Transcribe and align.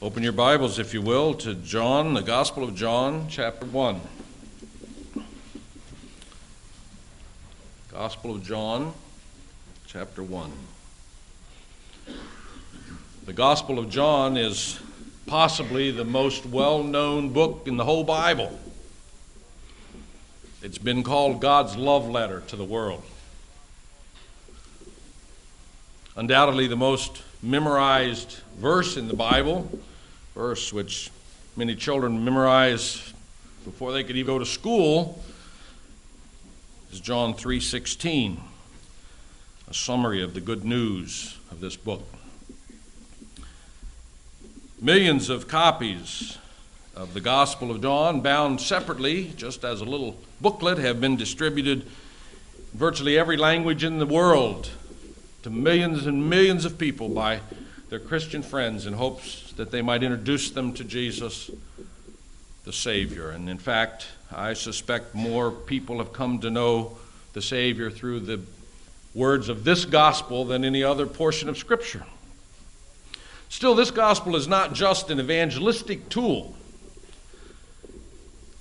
Open 0.00 0.22
your 0.22 0.30
Bibles, 0.30 0.78
if 0.78 0.94
you 0.94 1.02
will, 1.02 1.34
to 1.34 1.56
John, 1.56 2.14
the 2.14 2.20
Gospel 2.20 2.62
of 2.62 2.76
John, 2.76 3.26
chapter 3.28 3.66
1. 3.66 4.00
Gospel 7.90 8.36
of 8.36 8.44
John, 8.44 8.94
chapter 9.88 10.22
1. 10.22 10.52
The 13.26 13.32
Gospel 13.32 13.80
of 13.80 13.90
John 13.90 14.36
is 14.36 14.78
possibly 15.26 15.90
the 15.90 16.04
most 16.04 16.46
well 16.46 16.84
known 16.84 17.30
book 17.30 17.64
in 17.66 17.76
the 17.76 17.84
whole 17.84 18.04
Bible. 18.04 18.56
It's 20.62 20.78
been 20.78 21.02
called 21.02 21.40
God's 21.40 21.76
love 21.76 22.08
letter 22.08 22.44
to 22.46 22.54
the 22.54 22.64
world. 22.64 23.02
Undoubtedly, 26.14 26.68
the 26.68 26.76
most 26.76 27.24
memorized 27.42 28.38
verse 28.58 28.96
in 28.96 29.08
the 29.08 29.14
Bible 29.14 29.68
verse 30.38 30.72
which 30.72 31.10
many 31.56 31.74
children 31.74 32.24
memorize 32.24 33.12
before 33.64 33.90
they 33.90 34.04
could 34.04 34.14
even 34.14 34.34
go 34.34 34.38
to 34.38 34.46
school 34.46 35.20
is 36.92 37.00
John 37.00 37.34
3:16, 37.34 38.40
a 39.68 39.74
summary 39.74 40.22
of 40.22 40.34
the 40.34 40.40
good 40.40 40.64
news 40.64 41.34
of 41.50 41.58
this 41.58 41.74
book. 41.74 42.06
Millions 44.80 45.28
of 45.28 45.48
copies 45.48 46.38
of 46.94 47.14
the 47.14 47.20
Gospel 47.20 47.72
of 47.72 47.82
John, 47.82 48.20
bound 48.20 48.60
separately, 48.60 49.32
just 49.36 49.64
as 49.64 49.80
a 49.80 49.84
little 49.84 50.16
booklet, 50.40 50.78
have 50.78 51.00
been 51.00 51.16
distributed 51.16 51.84
virtually 52.74 53.18
every 53.18 53.36
language 53.36 53.82
in 53.82 53.98
the 53.98 54.06
world 54.06 54.70
to 55.42 55.50
millions 55.50 56.06
and 56.06 56.30
millions 56.30 56.64
of 56.64 56.78
people 56.78 57.08
by 57.08 57.40
their 57.88 57.98
Christian 57.98 58.44
friends 58.44 58.86
in 58.86 58.92
hopes 58.92 59.47
that 59.58 59.72
they 59.72 59.82
might 59.82 60.04
introduce 60.04 60.50
them 60.50 60.72
to 60.72 60.84
Jesus, 60.84 61.50
the 62.64 62.72
Savior. 62.72 63.30
And 63.30 63.50
in 63.50 63.58
fact, 63.58 64.06
I 64.30 64.52
suspect 64.52 65.16
more 65.16 65.50
people 65.50 65.98
have 65.98 66.12
come 66.12 66.38
to 66.40 66.50
know 66.50 66.96
the 67.32 67.42
Savior 67.42 67.90
through 67.90 68.20
the 68.20 68.40
words 69.14 69.48
of 69.48 69.64
this 69.64 69.84
gospel 69.84 70.44
than 70.44 70.64
any 70.64 70.84
other 70.84 71.06
portion 71.06 71.48
of 71.48 71.58
Scripture. 71.58 72.04
Still, 73.48 73.74
this 73.74 73.90
gospel 73.90 74.36
is 74.36 74.46
not 74.46 74.74
just 74.74 75.10
an 75.10 75.18
evangelistic 75.18 76.08
tool. 76.08 76.54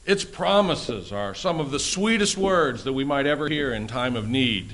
Its 0.04 0.24
promises 0.24 1.12
are 1.12 1.36
some 1.36 1.60
of 1.60 1.70
the 1.70 1.80
sweetest 1.80 2.38
words 2.38 2.86
that 2.86 2.94
we 2.94 3.04
might 3.04 3.28
ever 3.28 3.48
hear 3.50 3.72
in 3.72 3.86
time 3.86 4.16
of 4.16 4.28
need. 4.28 4.74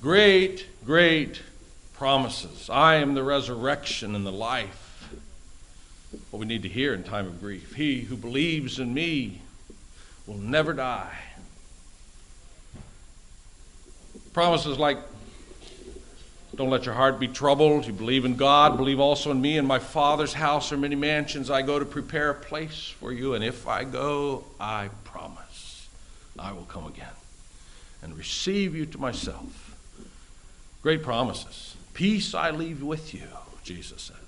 Great, 0.00 0.66
great 0.86 1.42
promises. 1.94 2.70
I 2.70 2.96
am 2.96 3.14
the 3.14 3.24
resurrection 3.24 4.14
and 4.14 4.24
the 4.24 4.30
life. 4.30 4.83
What 6.34 6.40
we 6.40 6.46
need 6.46 6.64
to 6.64 6.68
hear 6.68 6.94
in 6.94 7.04
time 7.04 7.28
of 7.28 7.38
grief. 7.38 7.76
He 7.76 8.00
who 8.00 8.16
believes 8.16 8.80
in 8.80 8.92
me 8.92 9.40
will 10.26 10.36
never 10.36 10.72
die. 10.72 11.16
Promises 14.32 14.76
like 14.76 14.98
don't 16.56 16.70
let 16.70 16.86
your 16.86 16.94
heart 16.96 17.20
be 17.20 17.28
troubled. 17.28 17.86
You 17.86 17.92
believe 17.92 18.24
in 18.24 18.34
God, 18.34 18.76
believe 18.76 18.98
also 18.98 19.30
in 19.30 19.40
me. 19.40 19.58
In 19.58 19.64
my 19.64 19.78
Father's 19.78 20.32
house 20.32 20.72
are 20.72 20.76
many 20.76 20.96
mansions. 20.96 21.52
I 21.52 21.62
go 21.62 21.78
to 21.78 21.84
prepare 21.84 22.30
a 22.30 22.34
place 22.34 22.88
for 22.98 23.12
you, 23.12 23.34
and 23.34 23.44
if 23.44 23.68
I 23.68 23.84
go, 23.84 24.42
I 24.58 24.90
promise 25.04 25.88
I 26.36 26.50
will 26.50 26.64
come 26.64 26.88
again 26.88 27.14
and 28.02 28.18
receive 28.18 28.74
you 28.74 28.86
to 28.86 28.98
myself. 28.98 29.76
Great 30.82 31.04
promises. 31.04 31.76
Peace 31.92 32.34
I 32.34 32.50
leave 32.50 32.82
with 32.82 33.14
you, 33.14 33.28
Jesus 33.62 34.02
says. 34.02 34.23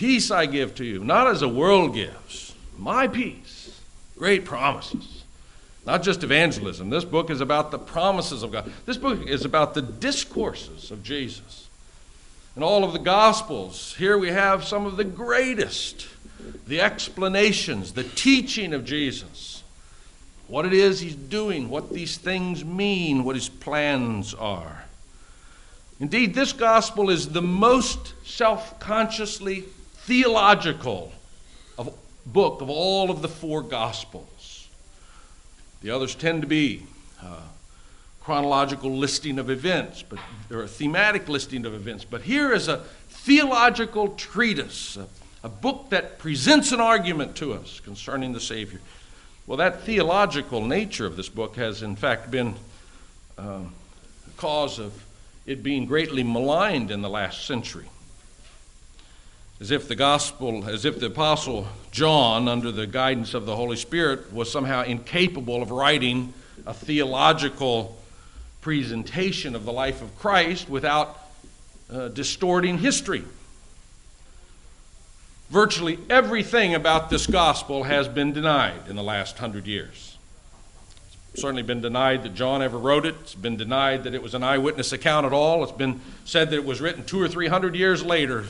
Peace 0.00 0.30
I 0.30 0.46
give 0.46 0.76
to 0.76 0.84
you, 0.86 1.04
not 1.04 1.26
as 1.26 1.40
the 1.40 1.48
world 1.50 1.92
gives. 1.92 2.54
My 2.78 3.06
peace. 3.06 3.78
Great 4.16 4.46
promises. 4.46 5.24
Not 5.84 6.02
just 6.02 6.24
evangelism. 6.24 6.88
This 6.88 7.04
book 7.04 7.28
is 7.28 7.42
about 7.42 7.70
the 7.70 7.78
promises 7.78 8.42
of 8.42 8.50
God. 8.50 8.72
This 8.86 8.96
book 8.96 9.26
is 9.26 9.44
about 9.44 9.74
the 9.74 9.82
discourses 9.82 10.90
of 10.90 11.02
Jesus. 11.02 11.68
And 12.54 12.64
all 12.64 12.82
of 12.82 12.94
the 12.94 12.98
Gospels, 12.98 13.94
here 13.98 14.16
we 14.16 14.28
have 14.28 14.64
some 14.64 14.86
of 14.86 14.96
the 14.96 15.04
greatest, 15.04 16.08
the 16.66 16.80
explanations, 16.80 17.92
the 17.92 18.04
teaching 18.04 18.72
of 18.72 18.86
Jesus. 18.86 19.62
What 20.46 20.64
it 20.64 20.72
is 20.72 21.00
he's 21.00 21.14
doing, 21.14 21.68
what 21.68 21.92
these 21.92 22.16
things 22.16 22.64
mean, 22.64 23.22
what 23.22 23.36
his 23.36 23.50
plans 23.50 24.32
are. 24.32 24.84
Indeed, 26.00 26.32
this 26.32 26.54
gospel 26.54 27.10
is 27.10 27.28
the 27.28 27.42
most 27.42 28.14
self 28.24 28.80
consciously 28.80 29.64
theological 30.10 31.12
of, 31.78 31.96
book 32.26 32.60
of 32.60 32.68
all 32.68 33.12
of 33.12 33.22
the 33.22 33.28
four 33.28 33.62
gospels. 33.62 34.66
The 35.82 35.90
others 35.90 36.16
tend 36.16 36.42
to 36.42 36.48
be 36.48 36.82
uh, 37.22 37.42
chronological 38.20 38.90
listing 38.90 39.38
of 39.38 39.48
events, 39.48 40.02
but 40.02 40.18
a 40.50 40.66
thematic 40.66 41.28
listing 41.28 41.64
of 41.64 41.74
events. 41.74 42.04
But 42.04 42.22
here 42.22 42.52
is 42.52 42.66
a 42.66 42.78
theological 43.08 44.08
treatise, 44.08 44.96
a, 44.96 45.06
a 45.44 45.48
book 45.48 45.90
that 45.90 46.18
presents 46.18 46.72
an 46.72 46.80
argument 46.80 47.36
to 47.36 47.52
us 47.52 47.78
concerning 47.78 48.32
the 48.32 48.40
Savior. 48.40 48.80
Well, 49.46 49.58
that 49.58 49.82
theological 49.82 50.66
nature 50.66 51.06
of 51.06 51.16
this 51.16 51.28
book 51.28 51.54
has, 51.54 51.84
in 51.84 51.94
fact, 51.94 52.32
been 52.32 52.56
um, 53.38 53.72
the 54.24 54.32
cause 54.36 54.80
of 54.80 55.04
it 55.46 55.62
being 55.62 55.86
greatly 55.86 56.24
maligned 56.24 56.90
in 56.90 57.00
the 57.00 57.08
last 57.08 57.46
century. 57.46 57.86
As 59.60 59.70
if 59.70 59.88
the 59.88 59.94
gospel, 59.94 60.66
as 60.68 60.86
if 60.86 60.98
the 61.00 61.06
apostle 61.06 61.68
John, 61.90 62.48
under 62.48 62.72
the 62.72 62.86
guidance 62.86 63.34
of 63.34 63.44
the 63.44 63.54
Holy 63.54 63.76
Spirit, 63.76 64.32
was 64.32 64.50
somehow 64.50 64.84
incapable 64.84 65.60
of 65.60 65.70
writing 65.70 66.32
a 66.66 66.72
theological 66.72 68.00
presentation 68.62 69.54
of 69.54 69.64
the 69.64 69.72
life 69.72 70.00
of 70.00 70.18
Christ 70.18 70.68
without 70.70 71.18
uh, 71.90 72.08
distorting 72.08 72.78
history. 72.78 73.24
Virtually 75.50 75.98
everything 76.08 76.74
about 76.74 77.10
this 77.10 77.26
gospel 77.26 77.82
has 77.82 78.06
been 78.06 78.32
denied 78.32 78.88
in 78.88 78.96
the 78.96 79.02
last 79.02 79.38
hundred 79.38 79.66
years 79.66 80.16
It's 81.32 81.42
certainly 81.42 81.62
been 81.62 81.80
denied 81.80 82.22
that 82.22 82.34
John 82.34 82.62
ever 82.62 82.78
wrote 82.78 83.04
it. 83.04 83.14
It's 83.20 83.34
been 83.34 83.56
denied 83.56 84.04
that 84.04 84.14
it 84.14 84.22
was 84.22 84.34
an 84.34 84.42
eyewitness 84.42 84.92
account 84.92 85.26
at 85.26 85.32
all. 85.32 85.62
It's 85.64 85.72
been 85.72 86.00
said 86.24 86.50
that 86.50 86.56
it 86.56 86.64
was 86.64 86.80
written 86.80 87.04
two 87.04 87.20
or 87.20 87.28
three 87.28 87.48
hundred 87.48 87.74
years 87.74 88.04
later, 88.04 88.44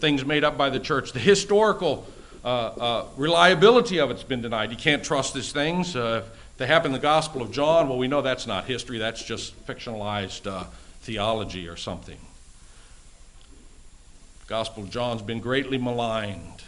things 0.00 0.24
made 0.24 0.44
up 0.44 0.56
by 0.56 0.70
the 0.70 0.80
church. 0.80 1.12
The 1.12 1.18
historical 1.18 2.06
uh, 2.44 2.48
uh, 2.48 3.06
reliability 3.16 3.98
of 3.98 4.10
it's 4.10 4.22
been 4.22 4.40
denied. 4.40 4.70
You 4.70 4.76
can't 4.76 5.04
trust 5.04 5.34
these 5.34 5.52
things. 5.52 5.96
Uh, 5.96 6.22
if 6.24 6.56
they 6.58 6.66
happen 6.66 6.86
in 6.86 6.92
the 6.92 6.98
Gospel 6.98 7.42
of 7.42 7.50
John, 7.50 7.88
well, 7.88 7.98
we 7.98 8.08
know 8.08 8.22
that's 8.22 8.46
not 8.46 8.64
history, 8.64 8.98
that's 8.98 9.22
just 9.22 9.66
fictionalized 9.66 10.46
uh, 10.46 10.64
theology 11.02 11.68
or 11.68 11.76
something. 11.76 12.18
The 14.40 14.46
Gospel 14.46 14.84
of 14.84 14.90
John's 14.90 15.22
been 15.22 15.40
greatly 15.40 15.78
maligned, 15.78 16.62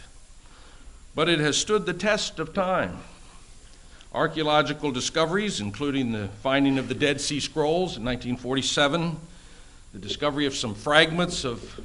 but 1.15 1.29
it 1.29 1.41
has 1.41 1.57
stood 1.57 1.87
the 1.87 1.95
test 1.95 2.39
of 2.39 2.53
time. 2.53 2.99
Archaeological 4.13 4.91
discoveries, 4.91 5.61
including 5.61 6.11
the 6.11 6.29
finding 6.43 6.79
of 6.79 6.89
the 6.89 6.95
Dead 6.95 7.21
Sea 7.21 7.39
Scrolls 7.39 7.97
in 7.97 8.05
1947, 8.05 9.17
the 9.93 9.99
discovery 9.99 10.47
of 10.47 10.55
some 10.55 10.75
fragments 10.75 11.45
of, 11.45 11.81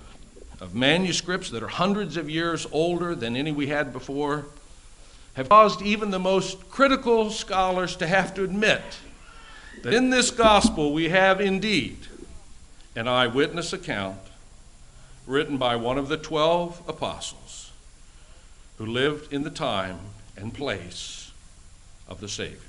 of 0.60 0.74
manuscripts 0.74 1.50
that 1.50 1.64
are 1.64 1.68
hundreds 1.68 2.18
of 2.18 2.30
years 2.30 2.66
older 2.72 3.16
than 3.16 3.36
any 3.36 3.52
we 3.52 3.68
had 3.68 3.92
before, 3.92 4.46
have 5.34 5.50
caused 5.50 5.82
even 5.82 6.12
the 6.12 6.20
most 6.20 6.70
critical 6.70 7.30
scholars 7.30 7.96
to 7.98 8.08
have 8.08 8.34
to 8.34 8.44
admit 8.44 8.82
that 9.84 9.94
in 9.94 10.10
this 10.10 10.32
gospel 10.32 10.94
we 10.94 11.10
have 11.10 11.42
indeed 11.42 11.98
an 12.96 13.08
eyewitness 13.08 13.74
account 13.74 14.20
written 15.28 15.58
by 15.58 15.76
one 15.76 15.98
of 15.98 16.08
the 16.08 16.18
twelve 16.18 16.82
apostles 16.88 17.72
who 18.78 18.86
lived 18.86 19.34
in 19.34 19.44
the 19.44 19.50
time 19.50 20.00
and 20.38 20.54
place 20.54 21.32
of 22.08 22.22
the 22.22 22.30
Savior. 22.30 22.60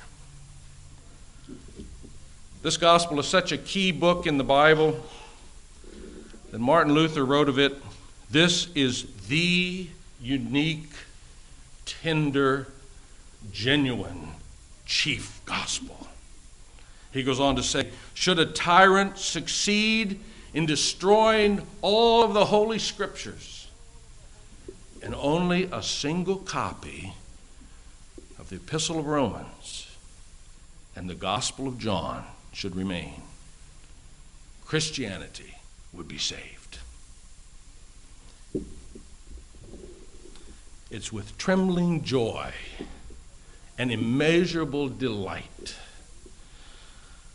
This 2.62 2.76
gospel 2.76 3.20
is 3.20 3.26
such 3.26 3.52
a 3.52 3.58
key 3.58 3.92
book 3.92 4.26
in 4.26 4.38
the 4.38 4.44
Bible 4.44 5.04
that 6.50 6.58
Martin 6.58 6.93
Luther 6.94 7.25
wrote 7.25 7.48
of 7.48 7.58
it 7.58 7.76
this 8.31 8.69
is 8.75 9.06
the 9.28 9.87
unique, 10.20 10.93
tender, 11.84 12.66
genuine 13.52 14.31
chief 14.84 15.40
gospel. 15.44 16.08
He 17.12 17.22
goes 17.22 17.38
on 17.38 17.56
to 17.56 17.62
say, 17.62 17.90
Should 18.14 18.38
a 18.38 18.46
tyrant 18.46 19.19
succeed 19.19 20.20
in 20.52 20.66
destroying 20.66 21.62
all 21.82 22.25
of 22.25 22.34
the 22.34 22.46
Holy 22.46 22.78
Scriptures, 22.78 23.69
and 25.02 25.14
only 25.14 25.64
a 25.72 25.82
single 25.82 26.37
copy 26.37 27.14
of 28.38 28.49
the 28.49 28.56
Epistle 28.56 28.99
of 28.99 29.06
Romans 29.06 29.96
and 30.96 31.08
the 31.08 31.14
Gospel 31.14 31.69
of 31.69 31.78
John 31.78 32.25
should 32.52 32.75
remain, 32.75 33.22
Christianity 34.64 35.55
would 35.92 36.08
be 36.08 36.18
saved. 36.18 36.56
it's 40.90 41.12
with 41.12 41.36
trembling 41.36 42.02
joy 42.04 42.52
and 43.78 43.90
immeasurable 43.90 44.88
delight 44.88 45.76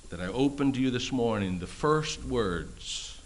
that 0.09 0.19
I 0.19 0.27
open 0.27 0.71
to 0.73 0.81
you 0.81 0.89
this 0.89 1.11
morning 1.11 1.59
the 1.59 1.67
first 1.67 2.23
words 2.23 3.19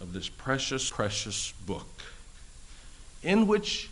of 0.00 0.12
this 0.12 0.28
precious, 0.28 0.90
precious 0.90 1.52
book, 1.66 1.86
in 3.22 3.46
which 3.46 3.90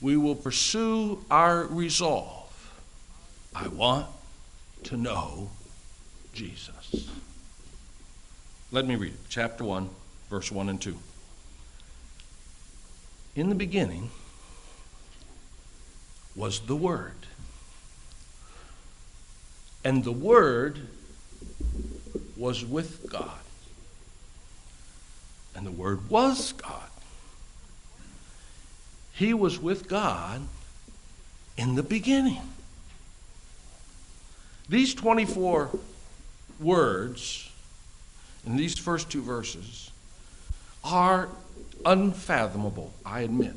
we 0.00 0.16
will 0.16 0.36
pursue 0.36 1.24
our 1.30 1.64
resolve. 1.64 2.72
I 3.54 3.68
want 3.68 4.06
to 4.84 4.96
know 4.96 5.50
Jesus. 6.32 7.08
Let 8.74 8.88
me 8.88 8.96
read 8.96 9.12
it. 9.12 9.20
Chapter 9.28 9.62
1, 9.62 9.88
verse 10.28 10.50
1 10.50 10.68
and 10.68 10.80
2. 10.80 10.98
In 13.36 13.48
the 13.48 13.54
beginning 13.54 14.10
was 16.34 16.58
the 16.58 16.74
Word. 16.74 17.14
And 19.84 20.02
the 20.02 20.10
Word 20.10 20.88
was 22.36 22.64
with 22.64 23.08
God. 23.08 23.38
And 25.54 25.64
the 25.64 25.70
Word 25.70 26.10
was 26.10 26.50
God. 26.54 26.90
He 29.12 29.32
was 29.32 29.56
with 29.60 29.86
God 29.86 30.42
in 31.56 31.76
the 31.76 31.84
beginning. 31.84 32.42
These 34.68 34.94
24 34.94 35.70
words 36.58 37.43
in 38.46 38.56
these 38.56 38.78
first 38.78 39.10
two 39.10 39.22
verses 39.22 39.90
are 40.82 41.28
unfathomable, 41.84 42.92
I 43.04 43.20
admit. 43.20 43.54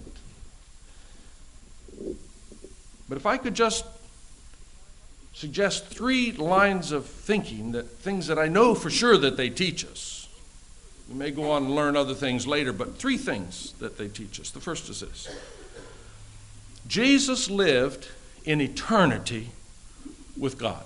But 3.10 3.18
if 3.18 3.26
I 3.26 3.38
could 3.38 3.54
just 3.54 3.86
suggest 5.38 5.86
three 5.86 6.32
lines 6.32 6.92
of 6.92 7.06
thinking 7.06 7.72
that 7.72 7.88
things 7.88 8.26
that 8.26 8.40
I 8.40 8.48
know 8.48 8.74
for 8.74 8.90
sure 8.90 9.20
that 9.20 9.38
they 9.38 9.52
teach 9.52 9.86
us. 9.86 10.28
We 11.08 11.14
may 11.14 11.30
go 11.30 11.52
on 11.52 11.66
and 11.66 11.76
learn 11.76 11.96
other 11.96 12.16
things 12.16 12.48
later, 12.48 12.74
but 12.74 12.98
three 12.98 13.18
things 13.18 13.74
that 13.74 14.00
they 14.00 14.08
teach 14.08 14.40
us. 14.40 14.50
The 14.50 14.60
first 14.60 14.90
is 14.90 15.02
this 15.02 15.30
Jesus 16.88 17.52
lived 17.52 18.08
in 18.46 18.62
eternity 18.62 19.50
with 20.36 20.58
God. 20.58 20.84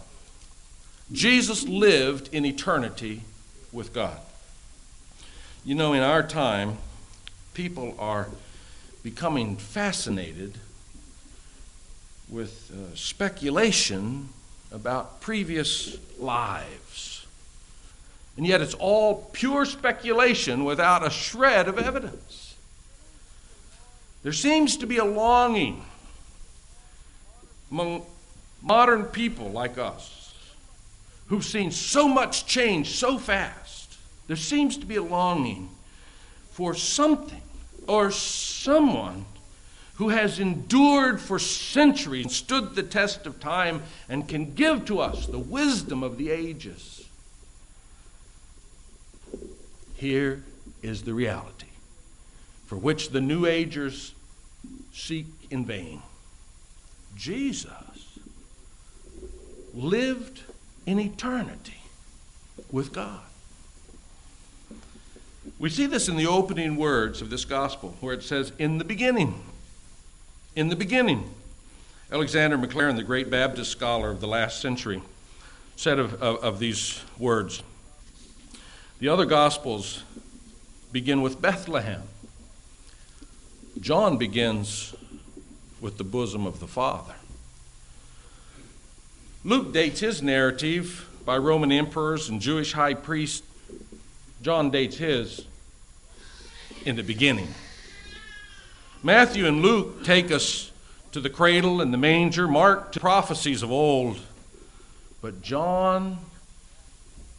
Jesus 1.13 1.65
lived 1.65 2.27
in 2.33 2.45
eternity 2.45 3.21
with 3.71 3.94
God. 3.94 4.19
You 5.63 5.75
know, 5.75 5.94
in 5.94 6.01
our 6.01 6.23
time, 6.23 6.77
people 7.53 7.95
are 8.00 8.27
becoming 9.03 9.57
fascinated 9.57 10.57
with 12.29 12.71
uh, 12.71 12.95
speculation 12.95 14.29
about 14.71 15.21
previous 15.21 15.97
lives. 16.18 17.25
And 18.38 18.47
yet 18.47 18.62
it's 18.62 18.73
all 18.73 19.29
pure 19.33 19.65
speculation 19.65 20.63
without 20.63 21.06
a 21.06 21.09
shred 21.09 21.68
of 21.68 21.77
evidence. 21.77 22.56
There 24.23 24.33
seems 24.33 24.77
to 24.77 24.88
be 24.88 24.97
a 24.97 25.06
longing 25.06 25.83
among 27.71 28.06
modern 28.62 29.06
people 29.06 29.50
like 29.50 29.77
us 29.77 30.33
who've 31.27 31.45
seen 31.45 31.71
so 31.71 32.07
much 32.07 32.45
change 32.45 32.95
so 32.95 33.18
fast. 33.18 33.60
There 34.31 34.38
seems 34.38 34.78
to 34.78 34.86
be 34.86 34.95
a 34.95 35.04
longing 35.04 35.68
for 36.51 36.74
something 36.74 37.42
or 37.86 38.12
someone 38.12 39.25
who 39.95 40.07
has 40.07 40.39
endured 40.39 41.19
for 41.19 41.38
centuries 41.38 42.33
stood 42.33 42.74
the 42.74 42.83
test 42.83 43.25
of 43.25 43.42
time 43.42 43.83
and 44.07 44.30
can 44.30 44.54
give 44.54 44.86
to 44.86 45.01
us 45.01 45.28
the 45.28 45.38
wisdom 45.38 46.01
of 46.01 46.18
the 46.18 46.31
ages. 46.31 47.06
Here 49.95 50.45
is 50.81 51.01
the 51.01 51.13
reality 51.13 51.68
for 52.68 52.78
which 52.78 53.10
the 53.10 53.19
New 53.19 53.45
Agers 53.45 54.13
seek 54.94 55.25
in 55.50 55.66
vain. 55.66 56.04
Jesus 57.18 58.18
lived 59.74 60.44
in 60.86 61.01
eternity 61.01 61.81
with 62.72 62.94
God. 62.94 63.19
We 65.61 65.69
see 65.69 65.85
this 65.85 66.09
in 66.09 66.15
the 66.15 66.25
opening 66.25 66.75
words 66.75 67.21
of 67.21 67.29
this 67.29 67.45
gospel, 67.45 67.95
where 67.99 68.15
it 68.15 68.23
says, 68.23 68.51
In 68.57 68.79
the 68.79 68.83
beginning 68.83 69.43
in 70.55 70.69
the 70.69 70.75
beginning. 70.75 71.29
Alexander 72.11 72.57
Maclaren, 72.57 72.95
the 72.95 73.03
great 73.03 73.29
Baptist 73.29 73.69
scholar 73.69 74.09
of 74.09 74.21
the 74.21 74.27
last 74.27 74.59
century, 74.59 75.03
said 75.75 75.99
of, 75.99 76.15
of, 76.15 76.43
of 76.43 76.57
these 76.57 77.03
words 77.19 77.61
The 78.99 79.07
other 79.07 79.25
Gospels 79.25 80.03
begin 80.91 81.21
with 81.21 81.39
Bethlehem. 81.39 82.01
John 83.79 84.17
begins 84.17 84.95
with 85.79 85.99
the 85.99 86.03
bosom 86.03 86.47
of 86.47 86.59
the 86.59 86.67
Father. 86.67 87.13
Luke 89.43 89.71
dates 89.71 89.99
his 89.99 90.23
narrative 90.23 91.07
by 91.23 91.37
Roman 91.37 91.71
emperors 91.71 92.29
and 92.29 92.41
Jewish 92.41 92.73
high 92.73 92.95
priests. 92.95 93.45
John 94.41 94.71
dates 94.71 94.97
his 94.97 95.45
in 96.86 96.95
the 96.95 97.04
beginning. 97.04 97.48
Matthew 99.04 99.48
and 99.48 99.62
Luke 99.62 100.04
take 100.04 100.31
us 100.31 100.72
to 101.12 101.19
the 101.19 101.30
cradle 101.30 101.81
and 101.81 101.94
the 101.94 101.98
manger, 101.98 102.48
Mark 102.48 102.92
to 102.94 103.00
prophecies 103.00 103.63
of 103.63 103.72
old. 103.72 104.19
But 105.22 105.42
John 105.42 106.18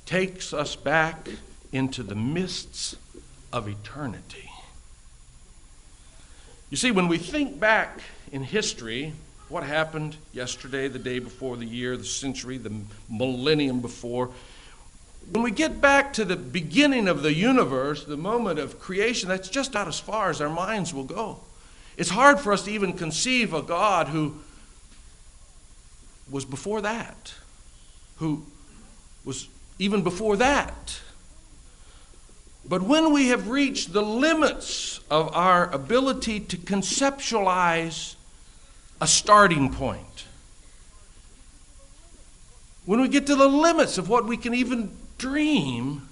takes 0.06 0.52
us 0.52 0.76
back 0.76 1.28
into 1.72 2.02
the 2.02 2.14
mists 2.14 2.96
of 3.52 3.68
eternity. 3.68 4.50
You 6.70 6.76
see, 6.76 6.90
when 6.90 7.08
we 7.08 7.18
think 7.18 7.60
back 7.60 8.00
in 8.30 8.42
history, 8.42 9.12
what 9.48 9.62
happened 9.62 10.16
yesterday, 10.32 10.88
the 10.88 10.98
day 10.98 11.18
before, 11.18 11.56
the 11.56 11.66
year, 11.66 11.96
the 11.96 12.04
century, 12.04 12.56
the 12.56 12.72
millennium 13.10 13.80
before, 13.80 14.30
when 15.30 15.42
we 15.42 15.50
get 15.50 15.80
back 15.80 16.12
to 16.14 16.24
the 16.24 16.36
beginning 16.36 17.08
of 17.08 17.22
the 17.22 17.32
universe, 17.32 18.04
the 18.04 18.16
moment 18.16 18.58
of 18.58 18.78
creation, 18.78 19.28
that's 19.28 19.48
just 19.48 19.70
about 19.70 19.88
as 19.88 19.98
far 19.98 20.30
as 20.30 20.40
our 20.40 20.50
minds 20.50 20.92
will 20.92 21.04
go. 21.04 21.40
It's 21.96 22.10
hard 22.10 22.40
for 22.40 22.52
us 22.52 22.64
to 22.64 22.70
even 22.70 22.94
conceive 22.94 23.54
a 23.54 23.62
God 23.62 24.08
who 24.08 24.36
was 26.30 26.44
before 26.44 26.80
that, 26.80 27.34
who 28.16 28.44
was 29.24 29.48
even 29.78 30.02
before 30.02 30.36
that. 30.36 31.00
But 32.64 32.82
when 32.82 33.12
we 33.12 33.28
have 33.28 33.48
reached 33.48 33.92
the 33.92 34.02
limits 34.02 35.00
of 35.10 35.34
our 35.34 35.70
ability 35.72 36.40
to 36.40 36.56
conceptualize 36.56 38.14
a 39.00 39.06
starting 39.06 39.72
point, 39.72 40.24
when 42.84 43.00
we 43.00 43.08
get 43.08 43.26
to 43.26 43.36
the 43.36 43.48
limits 43.48 43.98
of 43.98 44.08
what 44.08 44.26
we 44.26 44.36
can 44.36 44.54
even 44.54 44.96
dream, 45.22 46.08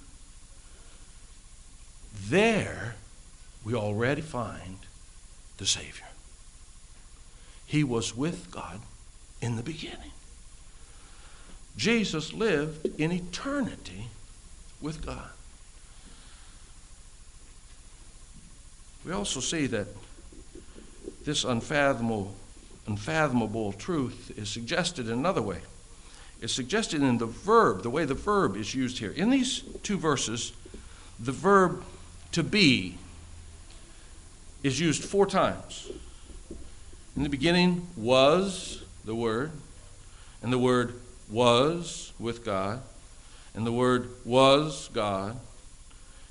there 2.28 2.94
we 3.64 3.74
already 3.74 4.22
find 4.22 4.78
the 5.56 5.66
Savior. 5.66 6.06
He 7.66 7.82
was 7.82 8.16
with 8.16 8.52
God 8.52 8.78
in 9.42 9.56
the 9.56 9.64
beginning. 9.64 10.12
Jesus 11.76 12.32
lived 12.32 12.86
in 13.00 13.10
eternity 13.10 14.06
with 14.80 15.04
God. 15.04 15.30
We 19.04 19.10
also 19.10 19.40
see 19.40 19.66
that 19.66 19.88
this 21.24 21.42
unfathomable, 21.42 22.32
unfathomable 22.86 23.72
truth 23.72 24.30
is 24.36 24.48
suggested 24.48 25.08
in 25.08 25.14
another 25.14 25.42
way. 25.42 25.62
It's 26.40 26.52
suggested 26.52 27.02
in 27.02 27.18
the 27.18 27.26
verb, 27.26 27.82
the 27.82 27.90
way 27.90 28.04
the 28.04 28.14
verb 28.14 28.56
is 28.56 28.74
used 28.74 28.98
here. 28.98 29.10
In 29.10 29.30
these 29.30 29.62
two 29.82 29.98
verses, 29.98 30.52
the 31.18 31.32
verb 31.32 31.84
to 32.32 32.42
be 32.42 32.96
is 34.62 34.80
used 34.80 35.04
four 35.04 35.26
times. 35.26 35.90
In 37.16 37.22
the 37.22 37.28
beginning 37.28 37.88
was 37.96 38.82
the 39.04 39.14
Word, 39.14 39.50
and 40.42 40.52
the 40.52 40.58
Word 40.58 40.94
was 41.30 42.12
with 42.18 42.44
God, 42.44 42.80
and 43.54 43.66
the 43.66 43.72
Word 43.72 44.08
was 44.24 44.88
God. 44.92 45.38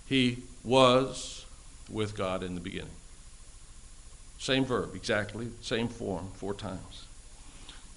He 0.07 0.39
was 0.63 1.45
with 1.89 2.15
God 2.17 2.41
in 2.41 2.55
the 2.55 2.61
beginning. 2.61 2.89
Same 4.39 4.65
verb, 4.65 4.95
exactly, 4.95 5.49
same 5.61 5.87
form, 5.87 6.31
four 6.35 6.53
times. 6.53 7.05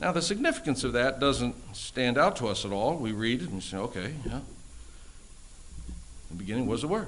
Now, 0.03 0.11
the 0.11 0.21
significance 0.21 0.83
of 0.83 0.95
that 0.95 1.21
doesn't 1.21 1.55
stand 1.77 2.19
out 2.19 2.35
to 2.39 2.49
us 2.49 2.65
at 2.65 2.73
all. 2.73 2.97
We 2.97 3.13
read 3.13 3.41
it 3.41 3.51
and 3.51 3.63
say, 3.63 3.77
okay, 3.77 4.13
yeah. 4.27 4.39
In 4.39 4.43
the 6.33 6.35
beginning 6.39 6.67
was 6.67 6.81
the 6.81 6.89
Word. 6.89 7.07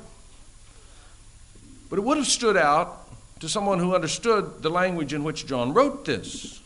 But 1.90 1.98
it 1.98 2.02
would 2.02 2.18
have 2.18 2.28
stood 2.28 2.56
out 2.56 3.10
to 3.40 3.48
someone 3.48 3.80
who 3.80 3.96
understood 3.96 4.62
the 4.62 4.70
language 4.70 5.12
in 5.12 5.24
which 5.24 5.44
John 5.44 5.74
wrote 5.74 6.04
this. 6.04 6.60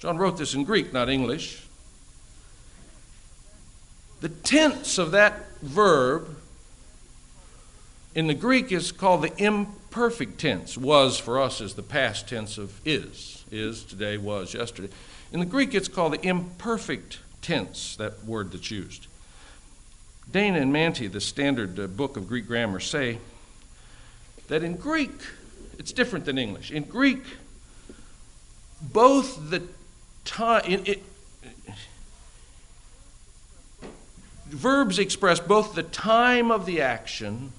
John 0.00 0.18
wrote 0.18 0.36
this 0.36 0.52
in 0.52 0.64
Greek, 0.64 0.92
not 0.92 1.08
English. 1.08 1.66
The 4.20 4.28
tense 4.28 4.98
of 4.98 5.12
that 5.12 5.50
verb 5.62 6.36
in 8.14 8.26
the 8.26 8.34
Greek 8.34 8.70
is 8.70 8.92
called 8.92 9.22
the 9.22 9.32
imperfect 9.42 10.38
tense. 10.38 10.76
Was 10.76 11.18
for 11.18 11.40
us 11.40 11.62
is 11.62 11.72
the 11.72 11.82
past 11.82 12.28
tense 12.28 12.58
of 12.58 12.82
is. 12.84 13.46
Is 13.50 13.82
today, 13.82 14.18
was 14.18 14.52
yesterday. 14.52 14.90
In 15.32 15.40
the 15.40 15.46
Greek, 15.46 15.74
it's 15.74 15.88
called 15.88 16.14
the 16.14 16.26
imperfect 16.26 17.18
tense, 17.42 17.96
that 17.96 18.24
word 18.24 18.52
that's 18.52 18.70
used. 18.70 19.06
Dana 20.30 20.60
and 20.60 20.72
Mantey, 20.72 21.10
the 21.10 21.20
standard 21.20 21.78
uh, 21.78 21.86
book 21.86 22.16
of 22.16 22.28
Greek 22.28 22.46
grammar, 22.46 22.80
say 22.80 23.18
that 24.48 24.62
in 24.62 24.76
Greek, 24.76 25.12
it's 25.78 25.92
different 25.92 26.24
than 26.24 26.38
English. 26.38 26.70
In 26.70 26.82
Greek, 26.84 27.22
both 28.80 29.50
the 29.50 29.62
time, 30.24 30.62
it, 30.66 31.02
verbs 34.46 34.98
express 34.98 35.40
both 35.40 35.74
the 35.74 35.82
time 35.82 36.50
of 36.50 36.66
the 36.66 36.80
action 36.80 37.52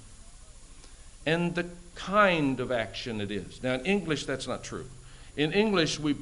and 1.26 1.56
the 1.56 1.66
kind 1.96 2.60
of 2.60 2.72
action 2.72 3.22
it 3.22 3.32
is. 3.32 3.62
Now, 3.62 3.76
in 3.76 3.86
English, 3.86 4.26
that's 4.26 4.48
not 4.48 4.64
true. 4.64 4.86
In 5.38 5.52
English, 5.54 6.00
we 6.00 6.16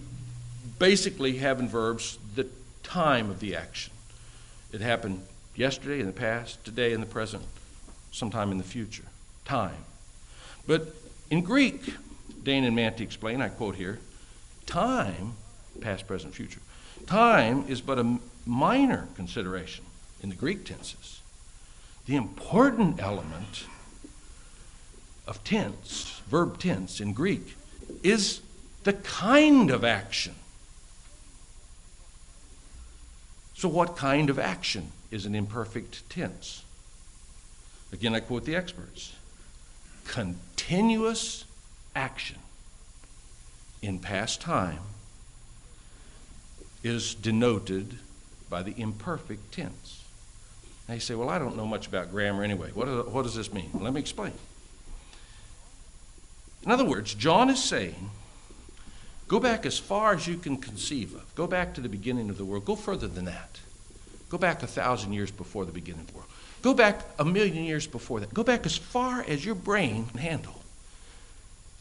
basically 0.80 1.38
have 1.38 1.60
in 1.60 1.68
verbs 1.68 2.18
the 2.36 2.48
time 2.84 3.30
of 3.30 3.40
the 3.40 3.56
action. 3.56 3.94
It 4.72 4.82
happened 4.82 5.22
yesterday, 5.56 6.00
in 6.00 6.06
the 6.06 6.12
past, 6.12 6.64
today, 6.64 6.94
in 6.94 7.00
the 7.00 7.08
present, 7.08 7.44
sometime 8.12 8.52
in 8.52 8.58
the 8.58 8.64
future. 8.64 9.06
Time. 9.46 9.86
But 10.66 10.94
in 11.30 11.42
Greek, 11.42 11.94
Dane 12.44 12.64
and 12.64 12.78
Mantey 12.78 13.02
explain, 13.02 13.42
I 13.42 13.50
quote 13.50 13.76
here, 13.76 14.00
time, 14.66 15.34
past, 15.82 16.08
present, 16.08 16.34
future, 16.34 16.62
time 17.06 17.66
is 17.68 17.82
but 17.82 18.00
a 18.00 18.20
minor 18.46 19.08
consideration 19.16 19.86
in 20.22 20.30
the 20.30 20.36
Greek 20.36 20.66
tenses. 20.66 21.22
The 22.06 22.16
important 22.16 23.02
element 23.02 23.66
of 25.28 25.44
tense, 25.44 26.22
verb 26.30 26.58
tense 26.58 27.02
in 27.02 27.14
Greek, 27.14 27.56
is 28.04 28.42
the 28.84 28.94
kind 28.94 29.70
of 29.70 29.84
action. 29.84 30.36
So, 33.58 33.68
what 33.68 33.98
kind 33.98 34.30
of 34.30 34.38
action 34.38 34.92
is 35.10 35.26
an 35.26 35.34
imperfect 35.34 36.08
tense? 36.12 36.64
Again, 37.92 38.14
I 38.14 38.20
quote 38.20 38.46
the 38.46 38.56
experts 38.56 39.14
continuous 40.06 41.44
action 41.96 42.38
in 43.82 43.98
past 43.98 44.42
time 44.42 44.80
is 46.84 47.16
denoted 47.16 47.98
by 48.48 48.62
the 48.62 48.80
imperfect 48.80 49.52
tense. 49.52 50.04
Now 50.88 50.94
you 50.94 51.00
say, 51.00 51.16
well, 51.16 51.30
I 51.30 51.40
don't 51.40 51.58
know 51.58 51.66
much 51.66 51.88
about 51.88 52.12
grammar 52.12 52.44
anyway. 52.44 52.70
What, 52.76 52.86
does, 52.86 53.08
what 53.08 53.24
does 53.24 53.36
this 53.36 53.52
mean? 53.52 53.72
Let 53.74 53.92
me 53.92 54.00
explain. 54.00 54.34
In 56.64 56.72
other 56.72 56.86
words, 56.86 57.16
John 57.16 57.50
is 57.50 57.62
saying, 57.62 58.12
go 59.28 59.40
back 59.40 59.66
as 59.66 59.78
far 59.78 60.14
as 60.14 60.28
you 60.28 60.38
can 60.38 60.58
conceive 60.58 61.14
of. 61.14 61.36
Go 61.36 61.48
back 61.48 61.74
to 61.76 61.82
the 61.82 61.90
beginning 61.90 62.30
of 62.30 62.38
the 62.38 62.46
world. 62.46 62.66
Go 62.66 62.76
further 62.76 63.08
than 63.08 63.26
that. 63.26 63.60
Go 64.30 64.38
back 64.38 64.64
a 64.64 64.68
thousand 64.68 65.14
years 65.14 65.32
before 65.32 65.66
the 65.66 65.72
beginning 65.72 66.02
of 66.02 66.08
the 66.08 66.14
world. 66.14 66.30
Go 66.62 66.74
back 66.74 67.06
a 67.18 67.26
million 67.26 67.64
years 67.64 67.88
before 67.88 68.20
that. 68.20 68.34
Go 68.34 68.44
back 68.44 68.66
as 68.66 68.76
far 68.76 69.24
as 69.24 69.46
your 69.46 69.56
brain 69.56 70.08
can 70.08 70.20
handle 70.20 70.62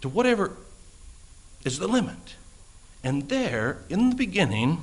to 0.00 0.08
whatever 0.08 0.52
is 1.64 1.78
the 1.78 1.88
limit. 1.88 2.36
And 3.02 3.28
there, 3.28 3.78
in 3.88 4.10
the 4.10 4.16
beginning, 4.16 4.78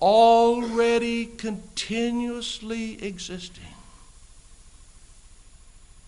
already 0.00 1.26
continuously 1.26 3.02
existing 3.02 3.64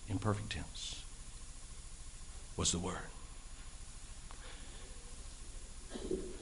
in 0.08 0.18
perfect 0.18 0.50
tense 0.50 1.02
was 2.56 2.72
the 2.72 2.78
Word. 2.78 2.98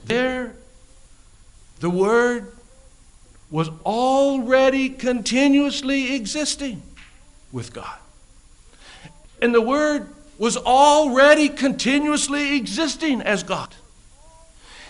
There, 0.07 0.53
the 1.79 1.89
Word 1.89 2.51
was 3.51 3.69
already 3.85 4.89
continuously 4.89 6.15
existing 6.15 6.81
with 7.51 7.73
God. 7.73 7.97
And 9.41 9.53
the 9.53 9.61
Word 9.61 10.07
was 10.37 10.57
already 10.57 11.49
continuously 11.49 12.55
existing 12.55 13.21
as 13.21 13.43
God. 13.43 13.75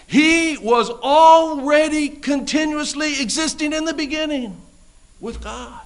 He 0.05 0.57
was 0.57 0.89
already 0.89 2.09
continuously 2.09 3.21
existing 3.21 3.73
in 3.73 3.85
the 3.85 3.93
beginning 3.93 4.55
with 5.19 5.41
God. 5.43 5.81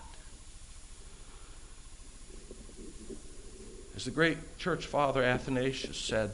As 3.96 4.06
the 4.06 4.12
great 4.12 4.58
church 4.58 4.86
father 4.86 5.24
Athanasius 5.24 5.98
said, 5.98 6.32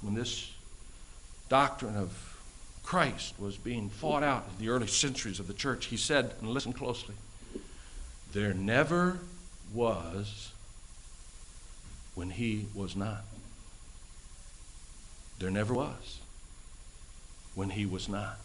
when 0.00 0.14
this 0.14 0.52
doctrine 1.48 1.96
of 1.96 2.36
Christ 2.82 3.34
was 3.38 3.56
being 3.56 3.90
fought 3.90 4.22
out 4.22 4.46
in 4.50 4.64
the 4.64 4.70
early 4.70 4.86
centuries 4.86 5.40
of 5.40 5.46
the 5.46 5.54
church, 5.54 5.86
he 5.86 5.96
said, 5.96 6.34
and 6.40 6.48
listen 6.48 6.72
closely, 6.72 7.14
there 8.32 8.54
never 8.54 9.18
was 9.74 10.52
when 12.14 12.30
he 12.30 12.66
was 12.74 12.96
not. 12.96 13.24
There 15.38 15.50
never 15.50 15.74
was 15.74 16.20
when 17.54 17.70
he 17.70 17.86
was 17.86 18.08
not. 18.08 18.38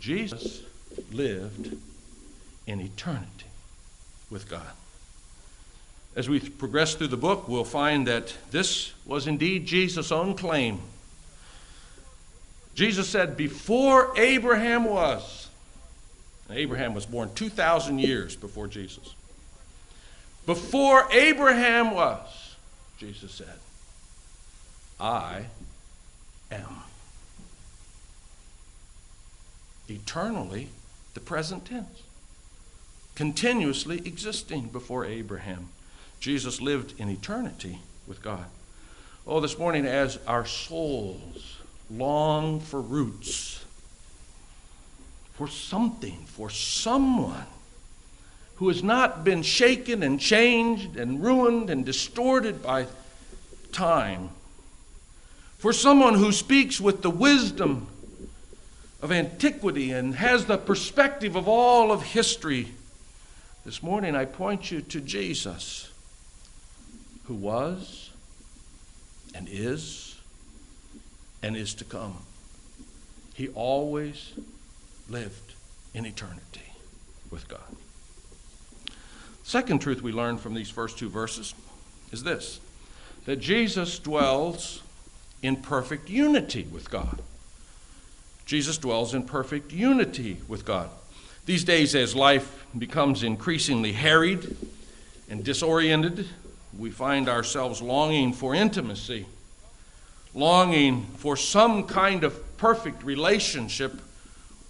Jesus 0.00 0.62
lived 1.12 1.76
in 2.66 2.80
eternity 2.80 3.46
with 4.30 4.48
God. 4.48 4.72
As 6.16 6.28
we 6.28 6.40
progress 6.40 6.94
through 6.94 7.08
the 7.08 7.16
book, 7.16 7.48
we'll 7.48 7.64
find 7.64 8.06
that 8.06 8.34
this 8.50 8.92
was 9.04 9.26
indeed 9.26 9.66
Jesus' 9.66 10.12
own 10.12 10.34
claim. 10.34 10.80
Jesus 12.74 13.08
said, 13.08 13.36
Before 13.36 14.12
Abraham 14.18 14.84
was, 14.84 15.48
Abraham 16.50 16.94
was 16.94 17.06
born 17.06 17.30
2,000 17.34 17.98
years 17.98 18.36
before 18.36 18.66
Jesus. 18.66 19.14
Before 20.46 21.10
Abraham 21.12 21.92
was, 21.92 22.56
Jesus 22.98 23.32
said, 23.32 23.58
I 25.00 25.46
am 26.50 26.82
eternally 29.88 30.68
the 31.14 31.20
present 31.20 31.64
tense, 31.64 32.02
continuously 33.14 33.98
existing 34.04 34.68
before 34.68 35.04
Abraham. 35.04 35.68
Jesus 36.20 36.60
lived 36.60 36.98
in 36.98 37.08
eternity 37.08 37.80
with 38.06 38.22
God. 38.22 38.46
Oh, 39.26 39.40
this 39.40 39.58
morning, 39.58 39.86
as 39.86 40.18
our 40.26 40.44
souls 40.44 41.58
long 41.90 42.60
for 42.60 42.80
roots, 42.80 43.64
for 45.34 45.48
something, 45.48 46.24
for 46.26 46.50
someone 46.50 47.46
who 48.56 48.68
has 48.68 48.82
not 48.82 49.24
been 49.24 49.42
shaken 49.42 50.02
and 50.02 50.20
changed 50.20 50.96
and 50.96 51.22
ruined 51.22 51.70
and 51.70 51.84
distorted 51.84 52.62
by 52.62 52.86
time, 53.72 54.30
for 55.58 55.72
someone 55.72 56.14
who 56.14 56.30
speaks 56.30 56.80
with 56.80 57.02
the 57.02 57.10
wisdom 57.10 57.88
of 59.02 59.10
antiquity 59.10 59.92
and 59.92 60.14
has 60.14 60.46
the 60.46 60.56
perspective 60.56 61.36
of 61.36 61.48
all 61.48 61.90
of 61.90 62.02
history, 62.02 62.68
this 63.64 63.82
morning 63.82 64.14
I 64.14 64.24
point 64.24 64.70
you 64.70 64.80
to 64.82 65.00
Jesus, 65.00 65.90
who 67.24 67.34
was 67.34 68.10
and 69.34 69.48
is 69.50 70.13
and 71.44 71.58
is 71.58 71.74
to 71.74 71.84
come. 71.84 72.16
He 73.34 73.48
always 73.48 74.32
lived 75.10 75.52
in 75.92 76.06
eternity 76.06 76.72
with 77.30 77.48
God. 77.48 77.76
Second 79.42 79.80
truth 79.80 80.00
we 80.00 80.10
learn 80.10 80.38
from 80.38 80.54
these 80.54 80.70
first 80.70 80.98
two 80.98 81.10
verses 81.10 81.54
is 82.12 82.24
this 82.24 82.60
that 83.26 83.36
Jesus 83.36 83.98
dwells 83.98 84.82
in 85.42 85.56
perfect 85.56 86.08
unity 86.08 86.66
with 86.72 86.90
God. 86.90 87.20
Jesus 88.46 88.78
dwells 88.78 89.12
in 89.12 89.24
perfect 89.24 89.70
unity 89.70 90.38
with 90.48 90.64
God. 90.64 90.88
These 91.44 91.64
days, 91.64 91.94
as 91.94 92.16
life 92.16 92.64
becomes 92.76 93.22
increasingly 93.22 93.92
harried 93.92 94.56
and 95.28 95.44
disoriented, 95.44 96.26
we 96.78 96.90
find 96.90 97.28
ourselves 97.28 97.82
longing 97.82 98.32
for 98.32 98.54
intimacy, 98.54 99.26
longing 100.34 101.06
for 101.16 101.36
some 101.36 101.84
kind 101.84 102.24
of 102.24 102.56
perfect 102.56 103.04
relationship 103.04 104.00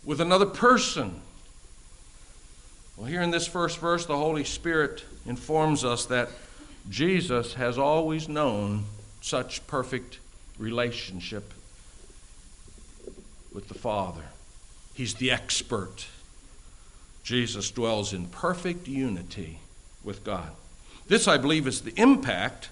with 0.04 0.21
another 0.21 0.47
person. 0.47 1.21
Well, 2.97 3.06
here 3.06 3.23
in 3.23 3.30
this 3.30 3.47
first 3.47 3.78
verse, 3.78 4.06
the 4.06 4.16
Holy 4.16 4.44
Spirit 4.44 5.04
informs 5.26 5.85
us 5.85 6.06
that 6.06 6.28
Jesus 6.90 7.54
has 7.54 7.78
always 7.78 8.28
known 8.28 8.85
such 9.21 9.66
perfect 9.66 10.18
relationship 10.59 11.52
with 13.52 13.68
the 13.68 13.75
Father. 13.75 14.25
He's 14.92 15.14
the 15.14 15.30
expert. 15.30 16.06
Jesus 17.23 17.71
dwells 17.71 18.12
in 18.12 18.26
perfect 18.26 18.87
unity 18.87 19.61
with 20.04 20.23
God. 20.25 20.50
This, 21.09 21.26
I 21.26 21.38
believe, 21.38 21.66
is 21.66 21.80
the 21.80 21.99
impact 22.00 22.68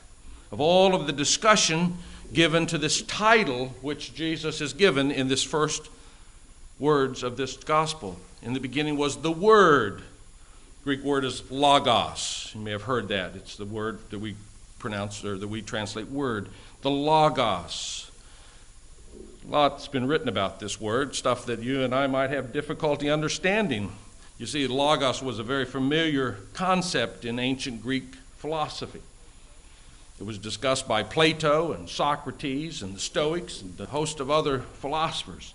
of 0.50 0.60
all 0.60 0.94
of 0.94 1.06
the 1.06 1.12
discussion 1.12 1.96
given 2.32 2.66
to 2.66 2.78
this 2.78 3.02
title 3.02 3.74
which 3.80 4.14
Jesus 4.14 4.58
has 4.60 4.72
given 4.72 5.10
in 5.10 5.28
this 5.28 5.42
first 5.42 5.88
words 6.78 7.22
of 7.22 7.36
this 7.36 7.56
gospel. 7.56 8.18
In 8.42 8.54
the 8.54 8.60
beginning 8.60 8.96
was 8.96 9.18
the 9.18 9.32
Word. 9.32 10.02
Greek 10.84 11.04
word 11.04 11.24
is 11.24 11.48
logos. 11.48 12.50
You 12.54 12.60
may 12.60 12.72
have 12.72 12.82
heard 12.82 13.06
that. 13.08 13.36
It's 13.36 13.56
the 13.56 13.64
word 13.64 14.00
that 14.10 14.18
we 14.18 14.34
pronounce 14.80 15.24
or 15.24 15.38
that 15.38 15.46
we 15.46 15.62
translate 15.62 16.08
word. 16.08 16.48
The 16.82 16.90
logos. 16.90 18.10
A 19.46 19.50
lot's 19.50 19.86
been 19.86 20.08
written 20.08 20.28
about 20.28 20.58
this 20.58 20.80
word, 20.80 21.14
stuff 21.14 21.46
that 21.46 21.60
you 21.60 21.82
and 21.82 21.94
I 21.94 22.08
might 22.08 22.30
have 22.30 22.52
difficulty 22.52 23.08
understanding. 23.08 23.92
You 24.38 24.46
see, 24.46 24.66
logos 24.66 25.22
was 25.22 25.38
a 25.38 25.44
very 25.44 25.64
familiar 25.64 26.38
concept 26.52 27.24
in 27.24 27.38
ancient 27.38 27.80
Greek 27.80 28.16
philosophy. 28.38 29.02
It 30.22 30.26
was 30.26 30.38
discussed 30.38 30.86
by 30.86 31.02
Plato 31.02 31.72
and 31.72 31.88
Socrates 31.88 32.80
and 32.80 32.94
the 32.94 33.00
Stoics 33.00 33.60
and 33.60 33.80
a 33.80 33.86
host 33.86 34.20
of 34.20 34.30
other 34.30 34.60
philosophers. 34.60 35.52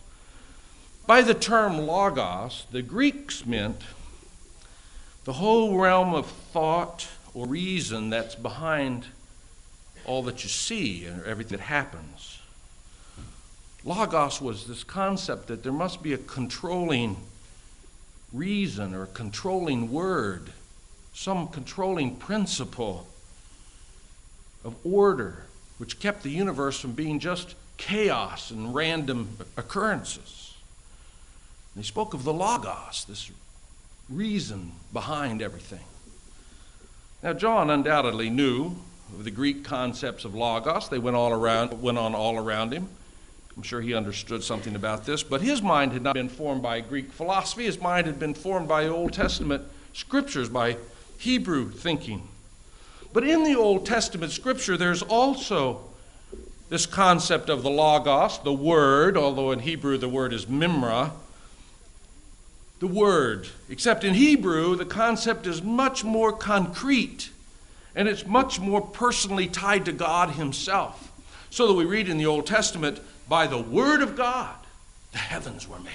By 1.06 1.22
the 1.22 1.34
term 1.34 1.78
logos, 1.78 2.66
the 2.70 2.82
Greeks 2.82 3.46
meant 3.46 3.82
the 5.24 5.32
whole 5.32 5.78
realm 5.78 6.14
of 6.14 6.26
thought 6.26 7.08
or 7.34 7.48
reason 7.48 8.10
that's 8.10 8.36
behind 8.36 9.06
all 10.06 10.22
that 10.24 10.44
you 10.44 10.50
see 10.50 11.06
and 11.06 11.24
everything 11.24 11.60
that 11.60 11.64
happens. 11.64 12.42
Logos 13.86 14.42
was 14.42 14.68
this 14.68 14.84
concept 14.84 15.48
that 15.48 15.64
there 15.64 15.72
must 15.72 16.04
be 16.04 16.12
a 16.12 16.18
controlling 16.18 17.16
reason 18.34 18.94
or 18.94 19.04
a 19.04 19.08
controlling 19.08 19.94
word, 19.94 20.52
some 21.14 21.48
controlling 21.48 22.18
principle 22.18 23.08
of 24.64 24.76
order 24.84 25.46
which 25.78 26.00
kept 26.00 26.24
the 26.24 26.30
universe 26.30 26.80
from 26.80 26.94
being 26.94 27.20
just 27.20 27.56
chaos 27.78 28.52
and 28.52 28.74
random 28.74 29.38
occurrences. 29.56 30.56
And 31.76 31.84
he 31.84 31.88
spoke 31.88 32.14
of 32.14 32.24
the 32.24 32.34
Logos, 32.34 33.06
this 33.06 33.32
reason 34.10 34.72
behind 34.92 35.42
everything. 35.42 35.84
Now, 37.22 37.34
John 37.34 37.70
undoubtedly 37.70 38.30
knew 38.30 38.76
of 39.14 39.24
the 39.24 39.32
Greek 39.32 39.64
concepts 39.64 40.26
of 40.26 40.36
logos. 40.36 40.90
They 40.90 41.00
went 41.00 41.16
all 41.16 41.32
around, 41.32 41.82
went 41.82 41.98
on 41.98 42.14
all 42.14 42.38
around 42.38 42.74
him. 42.74 42.88
I'm 43.56 43.64
sure 43.64 43.82
he 43.82 43.96
understood 43.96 44.44
something 44.44 44.76
about 44.76 45.06
this, 45.06 45.24
but 45.24 45.42
his 45.42 45.62
mind 45.62 45.92
had 45.92 46.04
not 46.04 46.14
been 46.14 46.30
formed 46.30 46.62
by 46.62 46.80
Greek 46.82 47.12
philosophy. 47.12 47.64
His 47.66 47.82
mind 47.82 48.06
had 48.06 48.20
been 48.20 48.36
formed 48.36 48.68
by 48.68 48.86
Old 48.86 49.14
Testament 49.14 49.64
scriptures, 49.94 50.48
by 50.48 50.78
Hebrew 51.18 51.72
thinking. 51.72 52.28
But 53.18 53.28
in 53.28 53.44
the 53.44 53.56
Old 53.56 53.84
Testament 53.84 54.32
scripture, 54.32 54.78
there's 54.78 55.02
also 55.02 55.82
this 56.70 56.86
concept 56.86 57.50
of 57.50 57.64
the 57.64 57.70
logos, 57.72 58.38
the 58.44 58.54
word, 58.54 59.18
although 59.18 59.52
in 59.52 59.58
Hebrew 59.58 59.98
the 59.98 60.08
word 60.08 60.34
is 60.34 60.46
memra, 60.46 61.14
the 62.78 62.86
word. 62.86 63.48
Except 63.72 64.04
in 64.04 64.14
Hebrew, 64.14 64.76
the 64.76 64.86
concept 64.86 65.48
is 65.48 65.64
much 65.64 66.04
more 66.04 66.32
concrete 66.32 67.32
and 67.96 68.08
it's 68.08 68.24
much 68.28 68.60
more 68.60 68.82
personally 68.82 69.48
tied 69.48 69.86
to 69.86 69.94
God 69.94 70.36
Himself. 70.36 71.12
So 71.50 71.66
that 71.66 71.74
we 71.74 71.86
read 71.86 72.10
in 72.10 72.20
the 72.20 72.28
Old 72.28 72.46
Testament, 72.46 73.00
by 73.28 73.48
the 73.48 73.58
word 73.58 74.04
of 74.04 74.16
God, 74.16 74.58
the 75.12 75.18
heavens 75.18 75.68
were 75.68 75.80
made. 75.80 75.92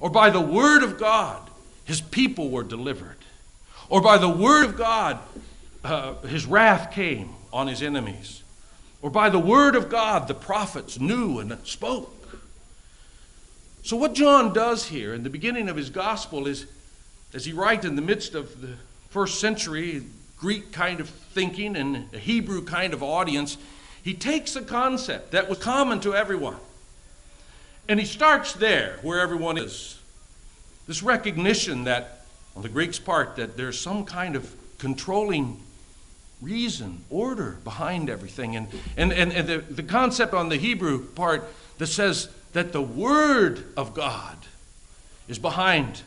Or 0.00 0.10
by 0.10 0.30
the 0.30 0.40
word 0.40 0.82
of 0.82 0.98
God, 0.98 1.48
His 1.84 2.00
people 2.00 2.50
were 2.50 2.64
delivered. 2.64 3.18
Or 3.88 4.00
by 4.00 4.18
the 4.18 4.28
word 4.28 4.64
of 4.64 4.76
God, 4.76 5.20
uh, 5.86 6.14
His 6.26 6.46
wrath 6.46 6.92
came 6.92 7.30
on 7.52 7.68
His 7.68 7.82
enemies. 7.82 8.42
Or 9.02 9.10
by 9.10 9.30
the 9.30 9.38
word 9.38 9.76
of 9.76 9.88
God, 9.88 10.26
the 10.26 10.34
prophets 10.34 10.98
knew 10.98 11.38
and 11.38 11.56
spoke. 11.64 12.12
So, 13.82 13.96
what 13.96 14.14
John 14.14 14.52
does 14.52 14.86
here 14.86 15.14
in 15.14 15.22
the 15.22 15.30
beginning 15.30 15.68
of 15.68 15.76
his 15.76 15.90
gospel 15.90 16.48
is, 16.48 16.66
as 17.32 17.44
he 17.44 17.52
writes 17.52 17.84
in 17.84 17.94
the 17.94 18.02
midst 18.02 18.34
of 18.34 18.60
the 18.60 18.74
first 19.10 19.38
century 19.38 20.02
Greek 20.36 20.72
kind 20.72 20.98
of 20.98 21.08
thinking 21.08 21.76
and 21.76 22.12
a 22.12 22.18
Hebrew 22.18 22.64
kind 22.64 22.92
of 22.92 23.04
audience, 23.04 23.56
he 24.02 24.12
takes 24.12 24.56
a 24.56 24.62
concept 24.62 25.30
that 25.30 25.48
was 25.48 25.58
common 25.58 26.00
to 26.00 26.16
everyone. 26.16 26.56
And 27.88 28.00
he 28.00 28.06
starts 28.06 28.54
there 28.54 28.98
where 29.02 29.20
everyone 29.20 29.56
is. 29.56 30.00
This 30.88 31.04
recognition 31.04 31.84
that, 31.84 32.22
on 32.56 32.62
the 32.62 32.68
Greek's 32.68 32.98
part, 32.98 33.36
that 33.36 33.56
there's 33.56 33.78
some 33.78 34.04
kind 34.04 34.34
of 34.34 34.52
controlling 34.78 35.60
reason, 36.40 37.04
order 37.10 37.58
behind 37.64 38.10
everything. 38.10 38.56
And, 38.56 38.68
and, 38.96 39.12
and, 39.12 39.32
and 39.32 39.48
the, 39.48 39.58
the 39.58 39.82
concept 39.82 40.34
on 40.34 40.48
the 40.48 40.56
Hebrew 40.56 41.04
part 41.04 41.44
that 41.78 41.86
says 41.86 42.28
that 42.52 42.72
the 42.72 42.82
Word 42.82 43.64
of 43.76 43.94
God 43.94 44.36
is 45.28 45.38
behind 45.38 46.02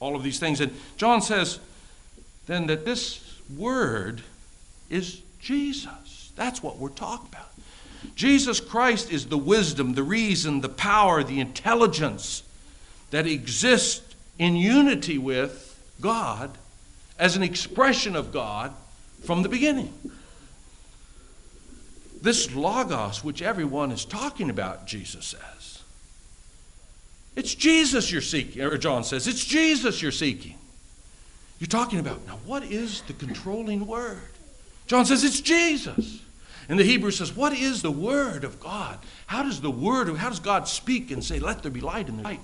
all 0.00 0.16
of 0.16 0.22
these 0.22 0.38
things. 0.38 0.60
And 0.60 0.72
John 0.96 1.20
says 1.20 1.58
then 2.46 2.66
that 2.66 2.84
this 2.84 3.40
Word 3.56 4.22
is 4.90 5.20
Jesus. 5.38 6.32
That's 6.36 6.62
what 6.62 6.78
we're 6.78 6.88
talking 6.88 7.28
about. 7.32 7.50
Jesus 8.14 8.60
Christ 8.60 9.10
is 9.10 9.26
the 9.26 9.38
wisdom, 9.38 9.94
the 9.94 10.02
reason, 10.02 10.60
the 10.60 10.68
power, 10.68 11.22
the 11.22 11.40
intelligence 11.40 12.42
that 13.10 13.26
exists 13.26 14.14
in 14.38 14.56
unity 14.56 15.16
with 15.16 15.80
God 16.00 16.58
as 17.18 17.36
an 17.36 17.42
expression 17.42 18.16
of 18.16 18.32
God 18.32 18.74
from 19.24 19.42
the 19.42 19.48
beginning. 19.48 19.92
This 22.20 22.54
Logos, 22.54 23.22
which 23.22 23.42
everyone 23.42 23.90
is 23.90 24.04
talking 24.04 24.50
about, 24.50 24.86
Jesus 24.86 25.26
says, 25.26 25.82
it's 27.36 27.54
Jesus 27.54 28.10
you're 28.12 28.20
seeking, 28.20 28.62
or 28.62 28.78
John 28.78 29.04
says, 29.04 29.26
it's 29.26 29.44
Jesus 29.44 30.00
you're 30.00 30.12
seeking. 30.12 30.56
You're 31.58 31.68
talking 31.68 31.98
about, 31.98 32.26
now 32.26 32.38
what 32.46 32.64
is 32.64 33.02
the 33.02 33.12
controlling 33.12 33.86
word? 33.86 34.20
John 34.86 35.04
says, 35.04 35.24
it's 35.24 35.40
Jesus. 35.40 36.20
And 36.68 36.78
the 36.78 36.84
Hebrew 36.84 37.10
says, 37.10 37.34
what 37.34 37.52
is 37.52 37.82
the 37.82 37.90
word 37.90 38.44
of 38.44 38.58
God? 38.60 38.98
How 39.26 39.42
does 39.42 39.60
the 39.60 39.70
word, 39.70 40.14
how 40.16 40.30
does 40.30 40.40
God 40.40 40.66
speak 40.66 41.10
and 41.10 41.22
say, 41.22 41.38
let 41.38 41.62
there 41.62 41.70
be 41.70 41.80
light 41.80 42.08
and 42.08 42.18
there 42.18 42.24
light? 42.24 42.40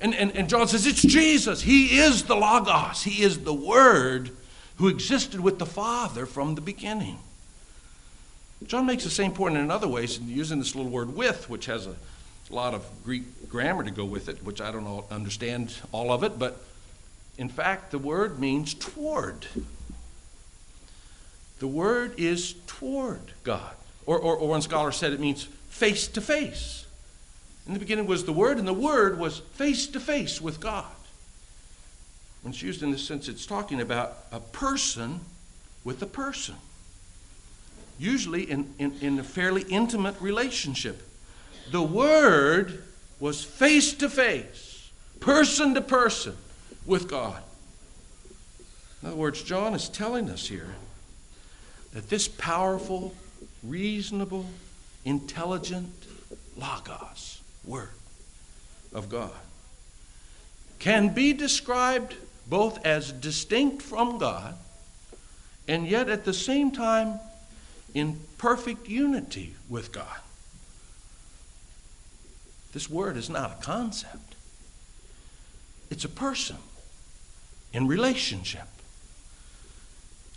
And, 0.00 0.14
and, 0.14 0.34
and 0.36 0.48
John 0.48 0.68
says, 0.68 0.86
it's 0.86 1.02
Jesus. 1.02 1.60
He 1.62 1.98
is 1.98 2.24
the 2.24 2.36
Logos. 2.36 3.02
He 3.02 3.22
is 3.22 3.40
the 3.40 3.54
Word 3.54 4.30
who 4.78 4.88
existed 4.88 5.40
with 5.40 5.58
the 5.58 5.66
Father 5.66 6.26
from 6.26 6.54
the 6.54 6.60
beginning. 6.60 7.18
John 8.66 8.86
makes 8.86 9.04
the 9.04 9.10
same 9.10 9.32
point 9.32 9.56
in 9.56 9.60
another 9.60 9.86
way, 9.86 10.04
using 10.04 10.58
this 10.58 10.74
little 10.74 10.90
word 10.90 11.14
with, 11.14 11.48
which 11.48 11.66
has 11.66 11.86
a 11.86 11.94
lot 12.50 12.74
of 12.74 12.84
Greek 13.04 13.48
grammar 13.48 13.84
to 13.84 13.90
go 13.90 14.04
with 14.04 14.28
it, 14.28 14.42
which 14.42 14.60
I 14.60 14.72
don't 14.72 15.04
understand 15.10 15.74
all 15.92 16.10
of 16.12 16.24
it, 16.24 16.38
but 16.38 16.60
in 17.36 17.48
fact, 17.48 17.92
the 17.92 17.98
word 17.98 18.40
means 18.40 18.74
toward. 18.74 19.46
The 21.60 21.68
word 21.68 22.14
is 22.18 22.54
toward 22.66 23.32
God. 23.44 23.74
Or, 24.06 24.18
or, 24.18 24.36
or 24.36 24.48
one 24.48 24.62
scholar 24.62 24.90
said 24.90 25.12
it 25.12 25.20
means 25.20 25.44
face 25.68 26.08
to 26.08 26.20
face. 26.20 26.86
In 27.66 27.74
the 27.74 27.78
beginning 27.78 28.06
was 28.06 28.24
the 28.24 28.32
Word, 28.32 28.58
and 28.58 28.66
the 28.66 28.72
Word 28.72 29.18
was 29.18 29.40
face 29.52 29.86
to 29.88 30.00
face 30.00 30.40
with 30.40 30.58
God. 30.58 30.86
When 32.42 32.52
it's 32.52 32.62
used 32.62 32.82
in 32.82 32.90
this 32.90 33.06
sense, 33.06 33.28
it's 33.28 33.46
talking 33.46 33.80
about 33.80 34.16
a 34.32 34.40
person 34.40 35.20
with 35.84 36.02
a 36.02 36.06
person, 36.06 36.56
usually 37.98 38.50
in, 38.50 38.74
in, 38.78 38.94
in 39.00 39.18
a 39.18 39.24
fairly 39.24 39.62
intimate 39.68 40.20
relationship 40.20 41.02
the 41.70 41.82
Word 41.82 42.82
was 43.20 43.44
face 43.44 43.92
to 43.94 44.08
face, 44.08 44.90
person 45.20 45.74
to 45.74 45.80
person 45.80 46.36
with 46.86 47.08
God. 47.08 47.42
In 49.02 49.08
other 49.08 49.16
words, 49.16 49.42
John 49.42 49.74
is 49.74 49.88
telling 49.88 50.30
us 50.30 50.48
here 50.48 50.74
that 51.92 52.08
this 52.08 52.26
powerful, 52.28 53.14
reasonable, 53.62 54.46
intelligent 55.04 55.92
Logos, 56.56 57.40
Word 57.64 57.90
of 58.92 59.08
God, 59.08 59.32
can 60.78 61.12
be 61.12 61.32
described 61.32 62.14
both 62.48 62.84
as 62.86 63.12
distinct 63.12 63.82
from 63.82 64.18
God 64.18 64.54
and 65.66 65.86
yet 65.86 66.08
at 66.08 66.24
the 66.24 66.32
same 66.32 66.70
time 66.70 67.20
in 67.94 68.20
perfect 68.38 68.88
unity 68.88 69.54
with 69.68 69.92
God. 69.92 70.20
This 72.72 72.88
word 72.88 73.16
is 73.16 73.28
not 73.28 73.50
a 73.50 73.62
concept, 73.62 74.34
it's 75.90 76.04
a 76.04 76.08
person 76.08 76.56
in 77.72 77.86
relationship. 77.86 78.68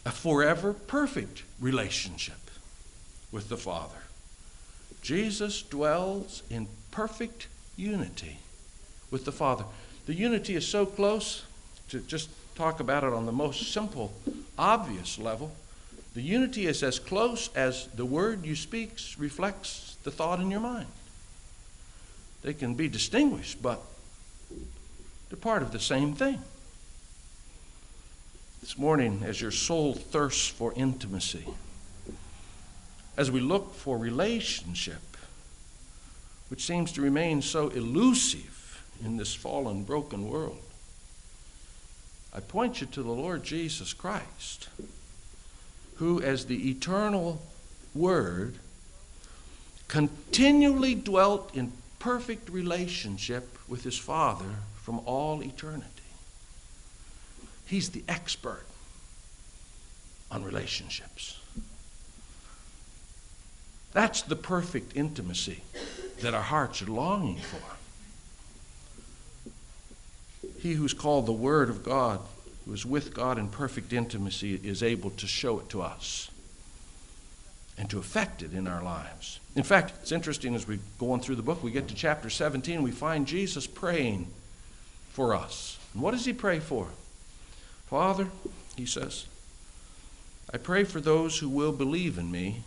a 0.05 0.11
forever 0.11 0.73
perfect 0.73 1.43
relationship 1.59 2.49
with 3.31 3.49
the 3.49 3.57
Father. 3.57 4.01
Jesus 5.01 5.61
dwells 5.61 6.43
in 6.49 6.67
perfect 6.89 7.47
unity 7.77 8.37
with 9.11 9.25
the 9.25 9.31
Father. 9.31 9.65
The 10.07 10.15
unity 10.15 10.55
is 10.55 10.67
so 10.67 10.85
close, 10.85 11.43
to 11.91 11.99
just 11.99 12.29
talk 12.55 12.79
about 12.79 13.03
it 13.03 13.11
on 13.11 13.25
the 13.25 13.31
most 13.31 13.73
simple, 13.73 14.13
obvious 14.57 15.19
level, 15.19 15.51
the 16.13 16.21
unity 16.21 16.65
is 16.65 16.83
as 16.83 16.99
close 16.99 17.49
as 17.53 17.87
the 17.87 18.05
word 18.05 18.45
you 18.45 18.55
speak 18.55 18.91
reflects 19.17 19.97
the 20.03 20.11
thought 20.11 20.39
in 20.39 20.49
your 20.49 20.59
mind. 20.59 20.87
They 22.43 22.53
can 22.53 22.75
be 22.75 22.87
distinguished, 22.87 23.61
but 23.61 23.81
they're 25.29 25.37
part 25.37 25.61
of 25.61 25.71
the 25.71 25.79
same 25.79 26.13
thing. 26.13 26.41
This 28.61 28.77
morning, 28.77 29.23
as 29.25 29.41
your 29.41 29.51
soul 29.51 29.93
thirsts 29.93 30.47
for 30.47 30.73
intimacy, 30.75 31.45
as 33.17 33.29
we 33.29 33.41
look 33.41 33.73
for 33.73 33.97
relationship, 33.97 35.17
which 36.49 36.63
seems 36.63 36.91
to 36.93 37.01
remain 37.01 37.41
so 37.41 37.69
elusive 37.69 38.83
in 39.03 39.17
this 39.17 39.33
fallen, 39.33 39.83
broken 39.83 40.29
world, 40.29 40.61
I 42.33 42.39
point 42.39 42.81
you 42.81 42.87
to 42.87 43.03
the 43.03 43.11
Lord 43.11 43.43
Jesus 43.43 43.93
Christ, 43.93 44.69
who, 45.95 46.21
as 46.21 46.45
the 46.45 46.69
eternal 46.69 47.41
Word, 47.93 48.55
continually 49.87 50.95
dwelt 50.95 51.53
in 51.53 51.73
perfect 51.99 52.49
relationship 52.49 53.57
with 53.67 53.83
his 53.83 53.97
Father 53.97 54.55
from 54.81 55.01
all 55.05 55.43
eternity. 55.43 55.87
He's 57.65 57.89
the 57.89 58.03
expert 58.07 58.65
on 60.31 60.43
relationships. 60.43 61.37
That's 63.93 64.21
the 64.21 64.37
perfect 64.37 64.95
intimacy 64.95 65.61
that 66.21 66.33
our 66.33 66.41
hearts 66.41 66.81
are 66.81 66.85
longing 66.85 67.37
for. 67.37 67.80
He 70.61 70.73
who's 70.73 70.93
called 70.93 71.25
the 71.25 71.31
Word 71.31 71.69
of 71.69 71.83
God, 71.83 72.19
who 72.65 72.73
is 72.73 72.85
with 72.85 73.15
God 73.15 73.39
in 73.39 73.47
perfect 73.47 73.93
intimacy, 73.93 74.59
is 74.63 74.83
able 74.83 75.09
to 75.11 75.25
show 75.25 75.59
it 75.59 75.69
to 75.69 75.81
us 75.81 76.29
and 77.79 77.89
to 77.89 77.97
affect 77.97 78.43
it 78.43 78.53
in 78.53 78.67
our 78.67 78.83
lives. 78.83 79.39
In 79.55 79.63
fact, 79.63 79.93
it's 80.01 80.11
interesting 80.11 80.53
as 80.53 80.67
we 80.67 80.77
go 80.99 81.13
on 81.13 81.19
through 81.19 81.37
the 81.37 81.41
book, 81.41 81.63
we 81.63 81.71
get 81.71 81.87
to 81.87 81.95
chapter 81.95 82.29
17, 82.29 82.83
we 82.83 82.91
find 82.91 83.25
Jesus 83.25 83.65
praying 83.65 84.27
for 85.13 85.33
us. 85.33 85.79
And 85.93 86.03
what 86.03 86.11
does 86.11 86.25
he 86.25 86.33
pray 86.33 86.59
for? 86.59 86.89
Father, 87.87 88.27
he 88.77 88.85
says, 88.85 89.25
I 90.53 90.57
pray 90.57 90.83
for 90.83 91.01
those 91.01 91.39
who 91.39 91.49
will 91.49 91.71
believe 91.71 92.19
in 92.19 92.29
me, 92.29 92.61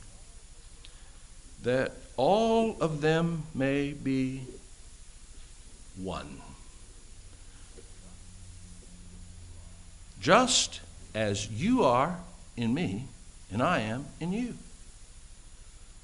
that 1.62 1.92
all 2.16 2.76
of 2.80 3.00
them 3.02 3.44
may 3.54 3.92
be 3.92 4.42
one. 5.96 6.40
Just 10.24 10.80
as 11.14 11.50
you 11.50 11.84
are 11.84 12.16
in 12.56 12.72
me, 12.72 13.08
and 13.52 13.62
I 13.62 13.80
am 13.80 14.06
in 14.20 14.32
you. 14.32 14.54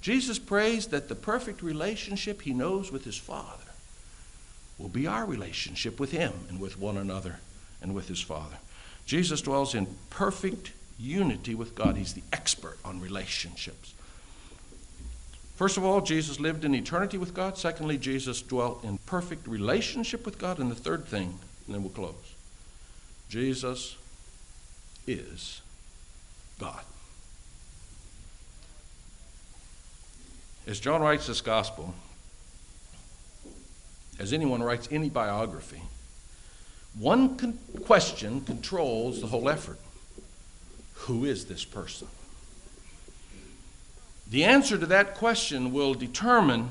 Jesus 0.02 0.38
prays 0.38 0.88
that 0.88 1.08
the 1.08 1.14
perfect 1.14 1.62
relationship 1.62 2.42
he 2.42 2.52
knows 2.52 2.92
with 2.92 3.06
his 3.06 3.16
Father 3.16 3.72
will 4.78 4.90
be 4.90 5.06
our 5.06 5.24
relationship 5.24 5.98
with 5.98 6.10
him 6.10 6.34
and 6.50 6.60
with 6.60 6.78
one 6.78 6.98
another 6.98 7.38
and 7.80 7.94
with 7.94 8.08
his 8.08 8.20
Father. 8.20 8.58
Jesus 9.06 9.40
dwells 9.40 9.74
in 9.74 9.86
perfect 10.10 10.72
unity 10.98 11.54
with 11.54 11.74
God. 11.74 11.96
He's 11.96 12.12
the 12.12 12.22
expert 12.30 12.76
on 12.84 13.00
relationships. 13.00 13.94
First 15.56 15.78
of 15.78 15.84
all, 15.86 16.02
Jesus 16.02 16.38
lived 16.38 16.66
in 16.66 16.74
eternity 16.74 17.16
with 17.16 17.32
God. 17.32 17.56
Secondly, 17.56 17.96
Jesus 17.96 18.42
dwelt 18.42 18.84
in 18.84 18.98
perfect 19.06 19.48
relationship 19.48 20.26
with 20.26 20.38
God. 20.38 20.58
And 20.58 20.70
the 20.70 20.74
third 20.74 21.06
thing, 21.06 21.38
and 21.64 21.74
then 21.74 21.82
we'll 21.82 21.90
close 21.90 22.34
Jesus 23.30 23.96
is 25.10 25.60
God. 26.58 26.82
As 30.66 30.78
John 30.78 31.02
writes 31.02 31.26
this 31.26 31.40
gospel, 31.40 31.94
as 34.18 34.32
anyone 34.32 34.62
writes 34.62 34.88
any 34.92 35.08
biography, 35.08 35.82
one 36.98 37.36
con- 37.36 37.58
question 37.84 38.42
controls 38.42 39.20
the 39.20 39.26
whole 39.26 39.48
effort 39.48 39.78
Who 40.94 41.24
is 41.24 41.46
this 41.46 41.64
person? 41.64 42.08
The 44.30 44.44
answer 44.44 44.78
to 44.78 44.86
that 44.86 45.16
question 45.16 45.72
will 45.72 45.94
determine 45.94 46.70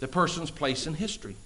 the 0.00 0.08
person's 0.08 0.50
place 0.50 0.86
in 0.86 0.94
history. 0.94 1.36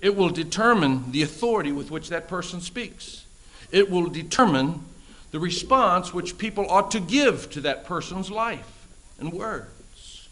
It 0.00 0.16
will 0.16 0.30
determine 0.30 1.12
the 1.12 1.22
authority 1.22 1.72
with 1.72 1.90
which 1.90 2.08
that 2.08 2.26
person 2.26 2.60
speaks. 2.60 3.26
It 3.70 3.90
will 3.90 4.06
determine 4.06 4.84
the 5.32 5.40
response 5.40 6.14
which 6.14 6.38
people 6.38 6.70
ought 6.70 6.90
to 6.92 7.00
give 7.00 7.50
to 7.50 7.62
that 7.62 7.84
person's 7.84 8.30
life 8.30 8.86
and 9.18 9.32
words. 9.32 10.28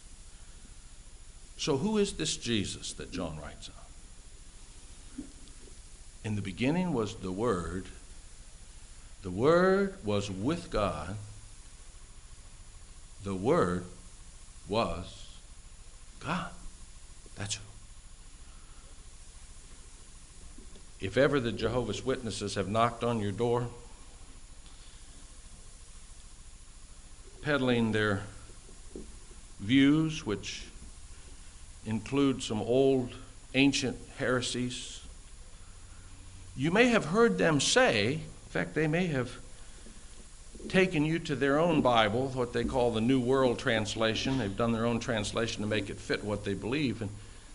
So, 1.57 1.77
who 1.77 1.97
is 1.97 2.13
this 2.13 2.37
Jesus 2.37 2.93
that 2.93 3.11
John 3.11 3.37
writes 3.41 3.67
of? 3.67 5.25
In 6.23 6.35
the 6.35 6.41
beginning 6.41 6.93
was 6.93 7.15
the 7.15 7.31
Word. 7.31 7.85
The 9.23 9.31
Word 9.31 9.95
was 10.03 10.29
with 10.29 10.69
God. 10.69 11.15
The 13.23 13.35
Word 13.35 13.85
was 14.69 15.27
God. 16.19 16.51
That's 17.35 17.55
who. 17.55 17.63
If 20.99 21.17
ever 21.17 21.39
the 21.39 21.51
Jehovah's 21.51 22.05
Witnesses 22.05 22.53
have 22.53 22.67
knocked 22.67 23.03
on 23.03 23.19
your 23.19 23.31
door, 23.31 23.67
peddling 27.41 27.91
their 27.91 28.23
views, 29.59 30.25
which 30.25 30.63
include 31.85 32.43
some 32.43 32.61
old 32.61 33.13
ancient 33.53 33.97
heresies. 34.17 35.01
You 36.55 36.71
may 36.71 36.87
have 36.87 37.05
heard 37.05 37.37
them 37.37 37.59
say, 37.59 38.13
in 38.13 38.49
fact, 38.49 38.75
they 38.75 38.87
may 38.87 39.07
have 39.07 39.31
taken 40.69 41.05
you 41.05 41.19
to 41.19 41.35
their 41.35 41.59
own 41.59 41.81
Bible, 41.81 42.29
what 42.29 42.53
they 42.53 42.63
call 42.63 42.91
the 42.91 43.01
New 43.01 43.19
World 43.19 43.57
Translation. 43.57 44.37
They've 44.37 44.55
done 44.55 44.71
their 44.71 44.85
own 44.85 44.99
translation 44.99 45.61
to 45.61 45.67
make 45.67 45.89
it 45.89 45.97
fit 45.97 46.23
what 46.23 46.43
they 46.43 46.53
believe. 46.53 47.01
And 47.01 47.09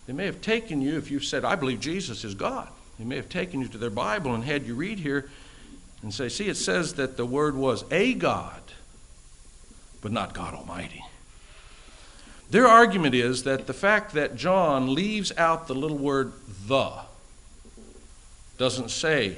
they 0.06 0.12
may 0.12 0.26
have 0.26 0.40
taken 0.40 0.80
you, 0.80 0.96
if 0.96 1.10
you've 1.10 1.24
said, 1.24 1.44
I 1.44 1.54
believe 1.54 1.80
Jesus 1.80 2.24
is 2.24 2.34
God, 2.34 2.68
they 2.98 3.04
may 3.04 3.16
have 3.16 3.28
taken 3.28 3.60
you 3.60 3.68
to 3.68 3.78
their 3.78 3.90
Bible 3.90 4.34
and 4.34 4.44
had 4.44 4.66
you 4.66 4.74
read 4.74 4.98
here 4.98 5.28
and 6.02 6.12
say, 6.12 6.28
See, 6.28 6.48
it 6.48 6.56
says 6.56 6.94
that 6.94 7.16
the 7.16 7.26
Word 7.26 7.54
was 7.54 7.84
a 7.90 8.14
God, 8.14 8.62
but 10.00 10.12
not 10.12 10.34
God 10.34 10.54
Almighty. 10.54 11.04
Their 12.50 12.66
argument 12.66 13.14
is 13.14 13.42
that 13.42 13.66
the 13.66 13.74
fact 13.74 14.12
that 14.14 14.36
John 14.36 14.94
leaves 14.94 15.32
out 15.36 15.66
the 15.66 15.74
little 15.74 15.98
word 15.98 16.32
the 16.66 16.92
doesn't 18.56 18.90
say 18.90 19.36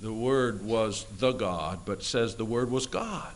the 0.00 0.12
word 0.12 0.64
was 0.64 1.04
the 1.18 1.32
God, 1.32 1.80
but 1.84 2.02
says 2.02 2.36
the 2.36 2.44
word 2.44 2.70
was 2.70 2.86
God. 2.86 3.34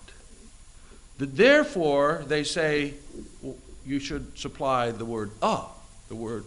That 1.19 1.37
therefore, 1.37 2.25
they 2.27 2.45
say 2.45 2.95
well, 3.43 3.57
you 3.85 3.99
should 3.99 4.39
supply 4.39 4.91
the 4.91 5.05
word 5.05 5.31
a. 5.43 5.63
The 6.09 6.15
word 6.15 6.45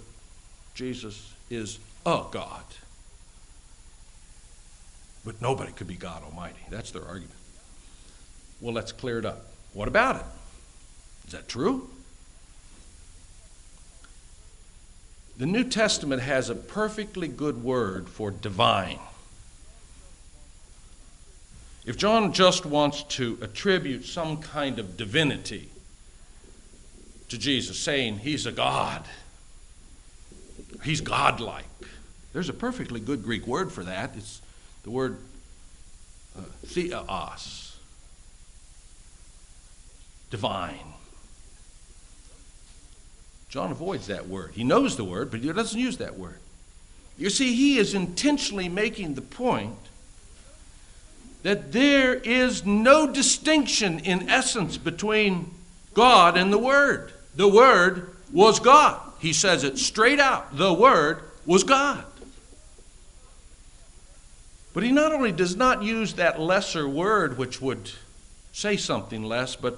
Jesus 0.73 1.34
is 1.49 1.79
a 2.05 2.23
God. 2.31 2.63
But 5.25 5.41
nobody 5.41 5.71
could 5.71 5.88
be 5.88 5.95
God 5.95 6.23
Almighty. 6.23 6.60
That's 6.69 6.91
their 6.91 7.03
argument. 7.03 7.31
Well, 8.61 8.73
let's 8.73 8.91
clear 8.91 9.19
it 9.19 9.25
up. 9.25 9.45
What 9.73 9.87
about 9.87 10.17
it? 10.17 10.25
Is 11.27 11.33
that 11.33 11.47
true? 11.47 11.89
The 15.37 15.45
New 15.45 15.65
Testament 15.65 16.21
has 16.21 16.49
a 16.49 16.55
perfectly 16.55 17.27
good 17.27 17.63
word 17.63 18.07
for 18.07 18.31
divine. 18.31 18.99
If 21.85 21.97
John 21.97 22.31
just 22.33 22.65
wants 22.65 23.03
to 23.03 23.37
attribute 23.41 24.05
some 24.05 24.37
kind 24.37 24.79
of 24.79 24.97
divinity 24.97 25.69
to 27.29 27.37
Jesus, 27.37 27.77
saying 27.77 28.19
he's 28.19 28.45
a 28.45 28.51
God, 28.51 29.03
he's 30.83 31.01
godlike, 31.01 31.65
there's 32.33 32.49
a 32.49 32.53
perfectly 32.53 32.99
good 32.99 33.23
Greek 33.23 33.45
word 33.45 33.71
for 33.71 33.83
that. 33.83 34.13
It's 34.15 34.41
the 34.83 34.89
word 34.89 35.17
uh, 36.37 36.41
theos, 36.65 37.64
divine. 40.35 40.93
John 43.47 43.71
avoids 43.71 44.07
that 44.07 44.27
word. 44.27 44.51
He 44.53 44.65
knows 44.65 44.97
the 44.97 45.05
word, 45.05 45.31
but 45.31 45.39
he 45.39 45.53
doesn't 45.53 45.79
use 45.79 45.95
that 45.99 46.19
word. 46.19 46.39
You 47.17 47.29
see, 47.29 47.55
he 47.55 47.77
is 47.77 47.93
intentionally 47.93 48.67
making 48.67 49.13
the 49.13 49.21
point 49.21 49.77
that 51.43 51.71
there 51.71 52.15
is 52.15 52.65
no 52.65 53.07
distinction 53.07 53.99
in 53.99 54.27
essence 54.29 54.75
between 54.77 55.51
God 55.93 56.35
and 56.35 56.51
the 56.51 56.57
Word. 56.57 57.13
The 57.37 57.47
Word 57.47 58.09
was 58.33 58.59
God. 58.59 58.99
He 59.19 59.31
says 59.31 59.63
it 59.63 59.77
straight 59.77 60.19
out. 60.19 60.57
The 60.57 60.73
Word 60.73 61.21
was 61.45 61.63
God. 61.63 62.03
But 64.73 64.83
he 64.83 64.91
not 64.91 65.13
only 65.13 65.31
does 65.31 65.55
not 65.55 65.81
use 65.81 66.15
that 66.15 66.41
lesser 66.41 66.89
word, 66.89 67.37
which 67.37 67.61
would 67.61 67.91
say 68.51 68.75
something 68.75 69.23
less, 69.23 69.55
but 69.55 69.77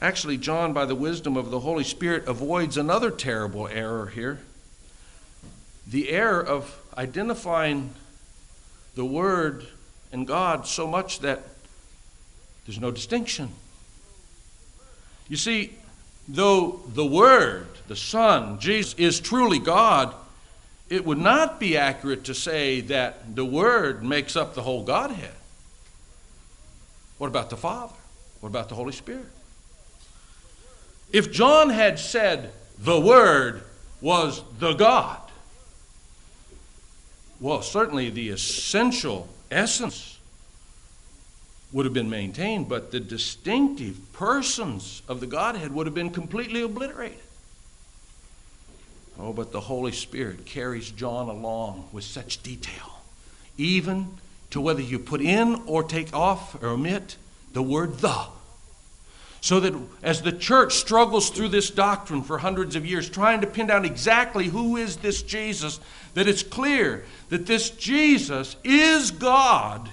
actually, 0.00 0.36
John, 0.36 0.72
by 0.72 0.84
the 0.84 0.94
wisdom 0.94 1.36
of 1.36 1.50
the 1.50 1.60
Holy 1.60 1.84
Spirit, 1.84 2.26
avoids 2.26 2.76
another 2.76 3.10
terrible 3.10 3.68
error 3.68 4.06
here 4.06 4.40
the 5.90 6.10
error 6.10 6.40
of 6.40 6.80
identifying 6.96 7.90
the 8.94 9.04
Word 9.04 9.66
and 10.12 10.26
God 10.26 10.66
so 10.66 10.86
much 10.86 11.20
that 11.20 11.42
there's 12.64 12.80
no 12.80 12.92
distinction. 12.92 13.50
You 15.28 15.36
see, 15.36 15.74
though 16.28 16.80
the 16.86 17.04
Word, 17.04 17.66
the 17.88 17.96
Son, 17.96 18.60
Jesus, 18.60 18.94
is 18.94 19.20
truly 19.20 19.58
God, 19.58 20.14
it 20.88 21.04
would 21.04 21.18
not 21.18 21.58
be 21.58 21.76
accurate 21.76 22.24
to 22.24 22.34
say 22.34 22.80
that 22.82 23.34
the 23.34 23.44
Word 23.44 24.04
makes 24.04 24.36
up 24.36 24.54
the 24.54 24.62
whole 24.62 24.84
Godhead. 24.84 25.34
What 27.18 27.28
about 27.28 27.50
the 27.50 27.56
Father? 27.56 27.94
What 28.40 28.48
about 28.48 28.68
the 28.68 28.74
Holy 28.74 28.92
Spirit? 28.92 29.26
If 31.12 31.32
John 31.32 31.70
had 31.70 31.98
said 31.98 32.52
the 32.78 33.00
Word 33.00 33.62
was 34.00 34.42
the 34.58 34.74
God, 34.74 35.18
well, 37.40 37.62
certainly 37.62 38.10
the 38.10 38.28
essential 38.28 39.28
essence 39.50 40.18
would 41.72 41.86
have 41.86 41.94
been 41.94 42.10
maintained, 42.10 42.68
but 42.68 42.90
the 42.90 43.00
distinctive 43.00 44.12
persons 44.12 45.02
of 45.08 45.20
the 45.20 45.26
Godhead 45.26 45.72
would 45.72 45.86
have 45.86 45.94
been 45.94 46.10
completely 46.10 46.62
obliterated. 46.62 47.18
Oh, 49.18 49.32
but 49.32 49.52
the 49.52 49.60
Holy 49.60 49.92
Spirit 49.92 50.46
carries 50.46 50.90
John 50.90 51.28
along 51.28 51.88
with 51.92 52.04
such 52.04 52.42
detail, 52.42 53.00
even 53.56 54.18
to 54.50 54.60
whether 54.60 54.80
you 54.80 54.98
put 54.98 55.20
in 55.20 55.62
or 55.66 55.82
take 55.82 56.14
off 56.14 56.60
or 56.62 56.68
omit 56.68 57.16
the 57.52 57.62
word 57.62 57.98
the. 57.98 58.26
So 59.40 59.58
that 59.60 59.74
as 60.02 60.20
the 60.20 60.32
church 60.32 60.74
struggles 60.74 61.30
through 61.30 61.48
this 61.48 61.70
doctrine 61.70 62.22
for 62.22 62.38
hundreds 62.38 62.76
of 62.76 62.84
years, 62.84 63.08
trying 63.08 63.40
to 63.40 63.46
pin 63.46 63.66
down 63.66 63.84
exactly 63.84 64.48
who 64.48 64.76
is 64.76 64.98
this 64.98 65.22
Jesus, 65.22 65.80
that 66.14 66.28
it's 66.28 66.42
clear 66.42 67.04
that 67.30 67.46
this 67.46 67.70
Jesus 67.70 68.56
is 68.64 69.10
God. 69.10 69.88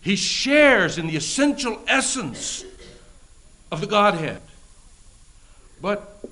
He 0.00 0.16
shares 0.16 0.98
in 0.98 1.06
the 1.06 1.16
essential 1.16 1.80
essence 1.86 2.64
of 3.70 3.80
the 3.80 3.86
Godhead. 3.86 4.40
But 5.80 6.24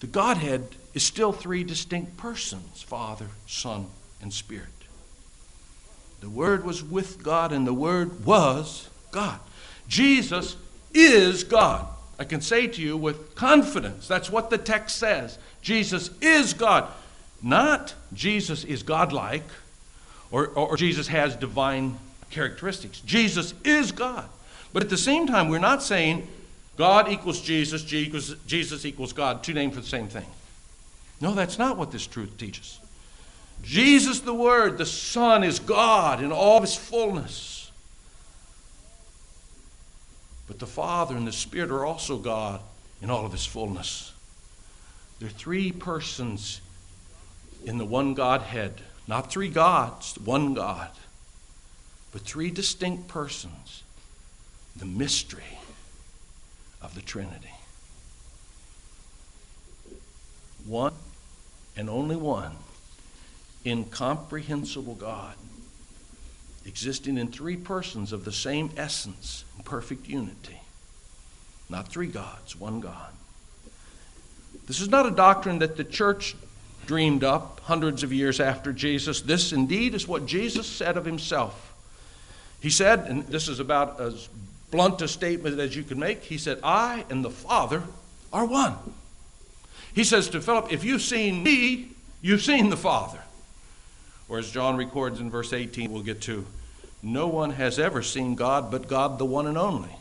the 0.00 0.06
Godhead 0.06 0.68
is 0.94 1.02
still 1.02 1.32
three 1.32 1.64
distinct 1.64 2.16
persons 2.16 2.82
Father, 2.82 3.28
Son, 3.46 3.86
and 4.22 4.32
Spirit. 4.32 4.68
The 6.20 6.30
Word 6.30 6.64
was 6.64 6.82
with 6.82 7.22
God, 7.22 7.52
and 7.52 7.66
the 7.66 7.74
Word 7.74 8.24
was 8.24 8.88
God. 9.10 9.40
Jesus 9.86 10.56
is 10.94 11.44
God. 11.44 11.86
I 12.18 12.24
can 12.24 12.40
say 12.40 12.66
to 12.66 12.80
you 12.80 12.96
with 12.96 13.34
confidence, 13.34 14.06
that's 14.06 14.30
what 14.30 14.50
the 14.50 14.58
text 14.58 14.96
says. 14.96 15.38
Jesus 15.62 16.10
is 16.20 16.54
God. 16.54 16.88
Not 17.42 17.94
Jesus 18.12 18.64
is 18.64 18.82
godlike 18.82 19.44
or, 20.30 20.46
or, 20.48 20.68
or 20.70 20.76
Jesus 20.76 21.08
has 21.08 21.36
divine 21.36 21.98
characteristics. 22.30 23.00
Jesus 23.00 23.54
is 23.64 23.92
God. 23.92 24.28
But 24.72 24.82
at 24.82 24.90
the 24.90 24.96
same 24.96 25.26
time, 25.26 25.48
we're 25.48 25.58
not 25.58 25.82
saying 25.82 26.26
God 26.76 27.08
equals 27.08 27.40
Jesus, 27.40 27.82
Jesus 27.84 28.84
equals 28.84 29.12
God, 29.12 29.44
two 29.44 29.54
names 29.54 29.74
for 29.74 29.80
the 29.80 29.86
same 29.86 30.08
thing. 30.08 30.26
No, 31.20 31.34
that's 31.34 31.58
not 31.58 31.76
what 31.76 31.92
this 31.92 32.06
truth 32.06 32.36
teaches. 32.38 32.80
Jesus, 33.62 34.20
the 34.20 34.34
Word, 34.34 34.78
the 34.78 34.86
Son, 34.86 35.44
is 35.44 35.58
God 35.58 36.22
in 36.22 36.32
all 36.32 36.56
of 36.56 36.64
his 36.64 36.74
fullness. 36.74 37.63
But 40.46 40.58
the 40.58 40.66
Father 40.66 41.16
and 41.16 41.26
the 41.26 41.32
Spirit 41.32 41.70
are 41.70 41.84
also 41.84 42.18
God 42.18 42.60
in 43.00 43.10
all 43.10 43.24
of 43.24 43.32
his 43.32 43.46
fullness. 43.46 44.12
They're 45.18 45.28
three 45.28 45.72
persons 45.72 46.60
in 47.64 47.78
the 47.78 47.84
one 47.84 48.14
Godhead. 48.14 48.80
Not 49.06 49.30
three 49.30 49.48
gods, 49.48 50.18
one 50.18 50.54
God, 50.54 50.90
but 52.12 52.22
three 52.22 52.50
distinct 52.50 53.08
persons. 53.08 53.82
The 54.76 54.86
mystery 54.86 55.58
of 56.82 56.94
the 56.94 57.02
Trinity. 57.02 57.50
One 60.66 60.94
and 61.76 61.88
only 61.90 62.16
one 62.16 62.56
incomprehensible 63.66 64.94
God, 64.94 65.34
existing 66.66 67.18
in 67.18 67.28
three 67.28 67.56
persons 67.56 68.12
of 68.12 68.24
the 68.24 68.32
same 68.32 68.70
essence 68.76 69.44
and 69.56 69.64
perfect 69.64 70.08
unity. 70.08 70.60
Not 71.68 71.88
three 71.88 72.06
gods, 72.06 72.58
one 72.58 72.80
God. 72.80 73.12
This 74.66 74.80
is 74.80 74.88
not 74.88 75.06
a 75.06 75.10
doctrine 75.10 75.58
that 75.58 75.76
the 75.76 75.84
church 75.84 76.34
dreamed 76.86 77.24
up 77.24 77.60
hundreds 77.60 78.02
of 78.02 78.12
years 78.12 78.40
after 78.40 78.72
Jesus. 78.72 79.20
This 79.22 79.52
indeed 79.52 79.94
is 79.94 80.06
what 80.06 80.26
Jesus 80.26 80.66
said 80.66 80.96
of 80.96 81.04
himself. 81.04 81.72
He 82.60 82.70
said, 82.70 83.00
and 83.00 83.26
this 83.26 83.48
is 83.48 83.60
about 83.60 84.00
as 84.00 84.28
blunt 84.70 85.02
a 85.02 85.08
statement 85.08 85.58
as 85.60 85.76
you 85.76 85.82
can 85.82 85.98
make, 85.98 86.22
he 86.22 86.38
said, 86.38 86.58
I 86.62 87.04
and 87.10 87.24
the 87.24 87.30
Father 87.30 87.82
are 88.32 88.44
one. 88.44 88.76
He 89.94 90.04
says 90.04 90.28
to 90.30 90.40
Philip, 90.40 90.72
If 90.72 90.82
you've 90.82 91.02
seen 91.02 91.42
me, 91.42 91.90
you've 92.20 92.42
seen 92.42 92.70
the 92.70 92.76
Father. 92.76 93.20
Or 94.28 94.38
as 94.38 94.50
John 94.50 94.76
records 94.76 95.20
in 95.20 95.30
verse 95.30 95.52
18, 95.52 95.92
we'll 95.92 96.02
get 96.02 96.20
to, 96.22 96.46
no 97.02 97.28
one 97.28 97.50
has 97.50 97.78
ever 97.78 98.02
seen 98.02 98.34
God 98.34 98.70
but 98.70 98.88
God, 98.88 99.18
the 99.18 99.26
one 99.26 99.46
and 99.46 99.58
only. 99.58 99.96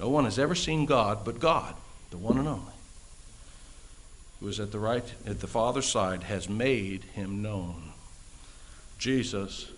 No 0.00 0.08
one 0.08 0.24
has 0.24 0.38
ever 0.38 0.54
seen 0.54 0.86
God 0.86 1.24
but 1.24 1.38
God, 1.38 1.74
the 2.10 2.16
one 2.16 2.38
and 2.38 2.48
only, 2.48 2.72
who 4.40 4.48
is 4.48 4.58
at 4.58 4.72
the 4.72 4.78
right, 4.78 5.04
at 5.26 5.40
the 5.40 5.46
Father's 5.46 5.86
side, 5.86 6.24
has 6.24 6.48
made 6.48 7.04
him 7.14 7.42
known. 7.42 7.92
Jesus 8.98 9.70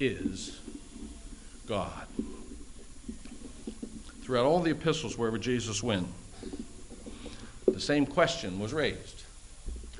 is 0.00 0.58
God. 1.66 2.06
Throughout 4.22 4.46
all 4.46 4.60
the 4.60 4.70
epistles, 4.72 5.16
wherever 5.16 5.38
Jesus 5.38 5.82
went, 5.82 6.08
the 7.66 7.80
same 7.80 8.06
question 8.06 8.58
was 8.58 8.72
raised 8.72 9.22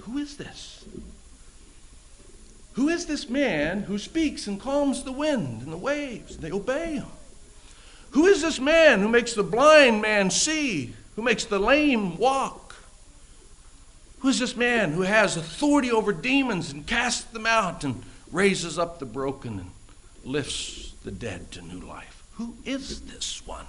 Who 0.03 0.19
is 0.19 0.37
this? 0.37 0.85
Who 2.75 2.89
is 2.89 3.07
this 3.07 3.29
man 3.29 3.83
who 3.83 3.99
speaks 3.99 4.47
and 4.47 4.61
calms 4.61 5.03
the 5.03 5.13
wind 5.13 5.63
and 5.63 5.73
the 5.73 5.77
waves, 5.77 6.35
and 6.35 6.43
they 6.43 6.51
obey 6.51 6.95
him? 6.95 7.07
Who 8.13 8.27
is 8.27 8.43
this 8.43 8.61
man 8.61 9.01
who 9.01 9.09
makes 9.09 9.35
the 9.35 9.43
blind 9.43 10.01
man 10.03 10.31
see, 10.31 10.95
who 11.17 11.23
makes 11.23 11.45
the 11.45 11.59
lame 11.59 12.17
walk? 12.17 12.77
Who 14.21 14.29
is 14.29 14.39
this 14.39 14.57
man 14.57 14.93
who 14.93 15.03
has 15.03 15.37
authority 15.37 15.91
over 15.91 16.13
demons 16.13 16.71
and 16.73 16.87
casts 16.87 17.25
them 17.25 17.47
out 17.47 17.85
and 17.85 18.03
raises 18.31 18.79
up 18.79 18.99
the 18.99 19.07
broken 19.07 19.59
and 19.59 19.71
lifts 20.25 20.93
the 21.05 21.11
dead 21.11 21.51
to 21.53 21.63
new 21.63 21.81
life? 21.81 22.23
Who 22.35 22.55
is 22.65 23.01
this 23.03 23.47
one? 23.47 23.67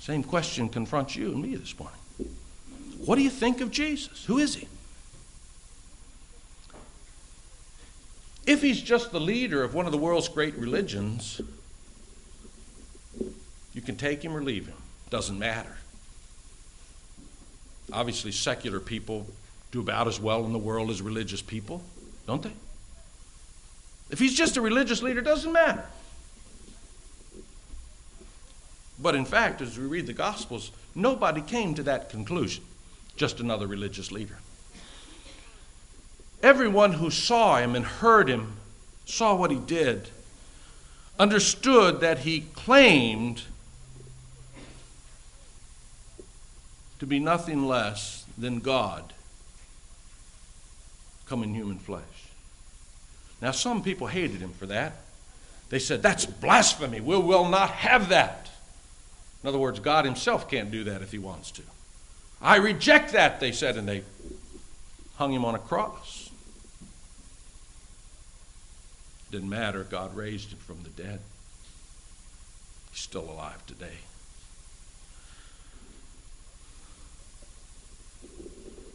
Same 0.00 0.24
question 0.24 0.68
confronts 0.68 1.14
you 1.14 1.32
and 1.32 1.40
me 1.40 1.54
this 1.54 1.78
morning. 1.78 1.98
What 3.04 3.16
do 3.16 3.22
you 3.22 3.30
think 3.30 3.60
of 3.60 3.70
Jesus? 3.70 4.24
Who 4.24 4.38
is 4.38 4.56
he? 4.56 4.66
If 8.46 8.62
he's 8.62 8.82
just 8.82 9.12
the 9.12 9.20
leader 9.20 9.62
of 9.62 9.74
one 9.74 9.86
of 9.86 9.92
the 9.92 9.98
world's 9.98 10.28
great 10.28 10.56
religions, 10.56 11.40
you 13.72 13.80
can 13.80 13.96
take 13.96 14.24
him 14.24 14.36
or 14.36 14.42
leave 14.42 14.66
him. 14.66 14.76
Doesn't 15.10 15.38
matter. 15.38 15.76
Obviously, 17.92 18.32
secular 18.32 18.80
people 18.80 19.26
do 19.70 19.80
about 19.80 20.08
as 20.08 20.18
well 20.18 20.44
in 20.44 20.52
the 20.52 20.58
world 20.58 20.90
as 20.90 21.00
religious 21.00 21.42
people, 21.42 21.82
don't 22.26 22.42
they? 22.42 22.52
If 24.10 24.18
he's 24.18 24.34
just 24.34 24.56
a 24.56 24.60
religious 24.60 25.02
leader, 25.02 25.20
doesn't 25.20 25.52
matter. 25.52 25.84
But 28.98 29.14
in 29.14 29.24
fact, 29.24 29.60
as 29.60 29.78
we 29.78 29.86
read 29.86 30.06
the 30.06 30.12
Gospels, 30.12 30.70
nobody 30.94 31.40
came 31.40 31.74
to 31.74 31.82
that 31.84 32.10
conclusion, 32.10 32.64
just 33.16 33.40
another 33.40 33.66
religious 33.66 34.12
leader. 34.12 34.36
Everyone 36.42 36.94
who 36.94 37.10
saw 37.10 37.58
him 37.58 37.76
and 37.76 37.84
heard 37.84 38.28
him, 38.28 38.54
saw 39.04 39.34
what 39.34 39.50
he 39.50 39.58
did, 39.58 40.08
understood 41.18 42.00
that 42.00 42.20
he 42.20 42.40
claimed 42.54 43.42
to 46.98 47.06
be 47.06 47.18
nothing 47.18 47.66
less 47.66 48.24
than 48.36 48.58
God 48.58 49.12
come 51.26 51.42
in 51.42 51.54
human 51.54 51.78
flesh. 51.78 52.02
Now, 53.40 53.50
some 53.50 53.82
people 53.82 54.06
hated 54.06 54.40
him 54.40 54.52
for 54.52 54.66
that. 54.66 54.94
They 55.68 55.78
said, 55.78 56.02
That's 56.02 56.26
blasphemy. 56.26 57.00
We 57.00 57.16
will 57.16 57.48
not 57.48 57.70
have 57.70 58.10
that. 58.10 58.50
In 59.42 59.48
other 59.48 59.58
words, 59.58 59.80
God 59.80 60.04
Himself 60.04 60.48
can't 60.48 60.70
do 60.70 60.84
that 60.84 61.02
if 61.02 61.10
He 61.10 61.18
wants 61.18 61.50
to. 61.52 61.62
I 62.40 62.56
reject 62.56 63.12
that, 63.12 63.40
they 63.40 63.52
said, 63.52 63.76
and 63.76 63.88
they 63.88 64.02
hung 65.16 65.32
Him 65.32 65.44
on 65.44 65.54
a 65.54 65.58
cross. 65.58 66.21
Didn't 69.32 69.48
matter. 69.48 69.82
God 69.82 70.14
raised 70.14 70.52
Him 70.52 70.58
from 70.58 70.82
the 70.84 70.90
dead. 70.90 71.18
He's 72.90 73.00
still 73.00 73.28
alive 73.28 73.66
today. 73.66 73.98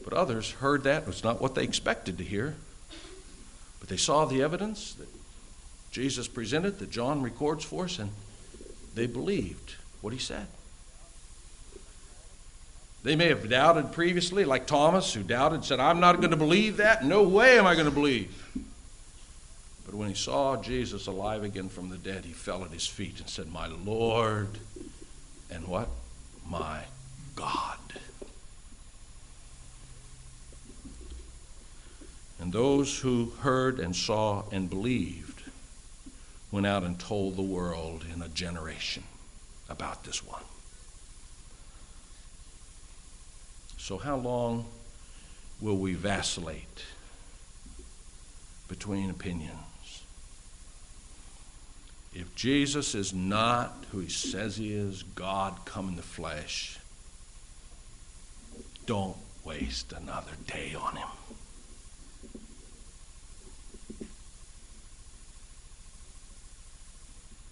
But 0.04 0.14
others 0.14 0.52
heard 0.52 0.84
that. 0.84 1.02
It 1.02 1.08
was 1.08 1.24
not 1.24 1.42
what 1.42 1.56
they 1.56 1.64
expected 1.64 2.20
to 2.20 2.24
hear. 2.24 2.56
But 3.80 3.90
they 3.90 3.98
saw 3.98 4.26
the 4.26 4.44
evidence 4.44 4.94
that 4.94 5.08
Jesus 5.92 6.28
presented, 6.28 6.78
that 6.80 6.92
John 6.92 7.24
records 7.24 7.66
for 7.66 7.86
us, 7.86 7.98
and 7.98 8.12
they 8.94 9.08
believed 9.08 9.74
what 10.02 10.14
he 10.14 10.20
said. 10.20 10.46
They 13.04 13.16
may 13.16 13.30
have 13.30 13.50
doubted 13.50 13.92
previously, 13.92 14.46
like 14.46 14.68
Thomas, 14.68 15.14
who 15.14 15.24
doubted, 15.24 15.66
said, 15.66 15.80
I'm 15.80 16.00
not 16.00 16.18
going 16.18 16.32
to 16.32 16.38
believe 16.38 16.78
that. 16.78 17.04
No 17.04 17.24
way 17.24 17.58
am 17.58 17.66
I 17.66 17.74
going 17.74 17.86
to 17.86 17.92
believe. 17.92 18.44
But 19.88 19.96
when 19.96 20.10
he 20.10 20.16
saw 20.16 20.58
Jesus 20.58 21.08
alive 21.08 21.44
again 21.44 21.70
from 21.70 21.90
the 21.90 21.98
dead, 21.98 22.26
he 22.26 22.34
fell 22.34 22.66
at 22.66 22.72
his 22.72 22.86
feet 22.86 23.22
and 23.22 23.30
said, 23.30 23.52
My 23.52 23.68
Lord 23.68 24.60
and 25.50 25.66
what? 25.66 25.88
My 26.48 26.82
God. 27.36 27.80
And 32.40 32.52
those 32.52 33.00
who 33.00 33.32
heard 33.40 33.80
and 33.80 33.96
saw 33.96 34.44
and 34.52 34.70
believed 34.70 35.44
went 36.52 36.68
out 36.68 36.84
and 36.84 37.00
told 37.00 37.38
the 37.38 37.42
world 37.42 38.06
in 38.14 38.22
a 38.22 38.28
generation 38.28 39.04
about 39.70 40.04
this 40.04 40.26
one. 40.26 40.44
So, 43.78 43.98
how 43.98 44.18
long 44.18 44.66
will 45.62 45.78
we 45.78 45.94
vacillate 45.94 46.84
between 48.68 49.10
opinions? 49.10 49.67
If 52.20 52.34
Jesus 52.34 52.96
is 52.96 53.14
not 53.14 53.86
who 53.92 54.00
he 54.00 54.10
says 54.10 54.58
he 54.58 54.74
is, 54.74 55.04
God 55.04 55.60
come 55.66 55.90
in 55.90 55.96
the 55.98 56.02
flesh, 56.02 56.80
don't 58.88 59.18
waste 59.44 59.94
another 59.94 60.32
day 60.48 60.74
on 60.74 60.96
him. 60.96 61.08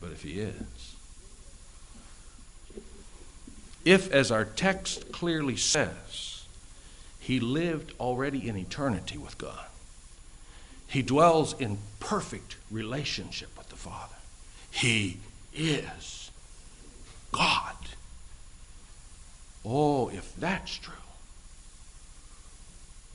but 0.01 0.12
if 0.12 0.21
he 0.21 0.39
is. 0.39 0.95
If, 3.84 4.12
as 4.12 4.32
our 4.32 4.45
text 4.45 5.12
clearly 5.12 5.56
says, 5.56 6.45
he 7.19 7.39
lived 7.39 7.93
already 7.99 8.47
in 8.47 8.56
eternity 8.56 9.17
with 9.17 9.39
God, 9.39 9.65
he 10.88 11.01
dwells 11.01 11.60
in 11.60 11.80
perfect 11.99 12.58
relationship 12.69 13.49
with 13.58 13.69
the 13.69 13.75
Father. 13.75 14.15
He 14.76 15.20
is 15.54 16.32
God. 17.32 17.78
Oh, 19.64 20.10
if 20.10 20.36
that's 20.36 20.76
true, 20.76 20.94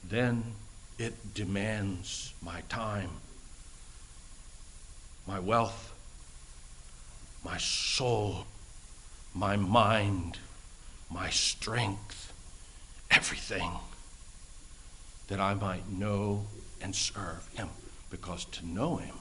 then 0.03 0.43
it 0.99 1.35
demands 1.35 2.33
my 2.41 2.63
time, 2.71 3.11
my 5.27 5.39
wealth, 5.39 5.93
my 7.45 7.59
soul, 7.59 8.47
my 9.35 9.57
mind, 9.57 10.39
my 11.11 11.29
strength, 11.29 12.33
everything, 13.11 13.71
that 15.29 15.41
I 15.41 15.53
might 15.53 15.93
know 15.93 16.47
and 16.81 16.97
serve 16.97 17.47
Him. 17.55 17.69
Because 18.11 18.47
to 18.47 18.67
know 18.67 18.97
Him 18.97 19.20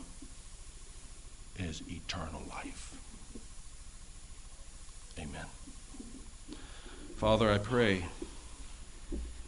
is 1.59 1.83
eternal 1.89 2.41
life. 2.49 2.95
Amen. 5.19 5.45
Father, 7.17 7.51
I 7.51 7.57
pray 7.57 8.05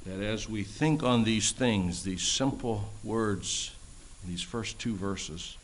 that 0.05 0.21
as 0.21 0.49
we 0.49 0.63
think 0.63 1.03
on 1.03 1.23
these 1.23 1.51
things, 1.51 2.03
these 2.03 2.23
simple 2.23 2.89
words, 3.03 3.73
these 4.27 4.41
first 4.41 4.77
two 4.79 4.93
verses, 4.93 5.57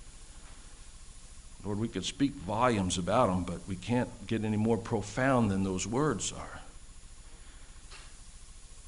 Lord, 1.66 1.80
we 1.80 1.90
could 1.90 2.06
speak 2.06 2.32
volumes 2.32 2.98
about 2.98 3.28
them, 3.28 3.44
but 3.44 3.60
we 3.68 3.76
can't 3.76 4.10
get 4.28 4.46
any 4.46 4.58
more 4.58 4.78
profound 4.78 5.52
than 5.52 5.64
those 5.64 5.86
words 5.86 6.32
are. 6.32 6.62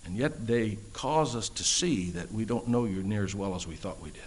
And 0.06 0.16
yet 0.16 0.48
they 0.48 0.78
cause 0.94 1.36
us 1.36 1.50
to 1.50 1.64
see 1.64 2.12
that 2.12 2.32
we 2.32 2.46
don't 2.46 2.70
know 2.70 2.86
you 2.86 3.04
near 3.04 3.26
as 3.26 3.36
well 3.36 3.54
as 3.56 3.68
we 3.68 3.76
thought 3.76 4.02
we 4.02 4.12
did. 4.12 4.22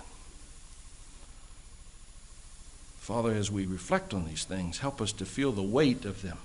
Father, 3.02 3.32
as 3.32 3.50
we 3.50 3.66
reflect 3.66 4.14
on 4.14 4.26
these 4.26 4.44
things, 4.44 4.78
help 4.78 5.00
us 5.00 5.10
to 5.10 5.26
feel 5.26 5.50
the 5.50 5.60
weight 5.60 6.04
of 6.04 6.22
them. 6.22 6.38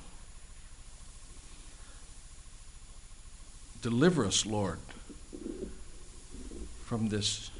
Deliver 3.83 4.25
us, 4.25 4.43
Lord, 4.43 4.79
from 6.83 7.09
this 7.09 7.51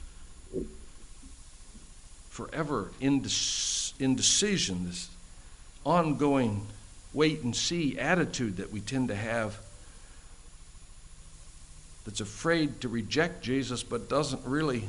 forever 2.31 2.89
indecision, 2.99 4.87
this 4.87 5.09
ongoing 5.85 6.65
wait 7.13 7.43
and 7.43 7.55
see 7.55 7.99
attitude 7.99 8.57
that 8.57 8.71
we 8.71 8.79
tend 8.79 9.09
to 9.09 9.15
have 9.15 9.59
that's 12.03 12.19
afraid 12.19 12.81
to 12.81 12.89
reject 12.89 13.43
Jesus 13.43 13.83
but 13.83 14.09
doesn't 14.09 14.43
really 14.43 14.85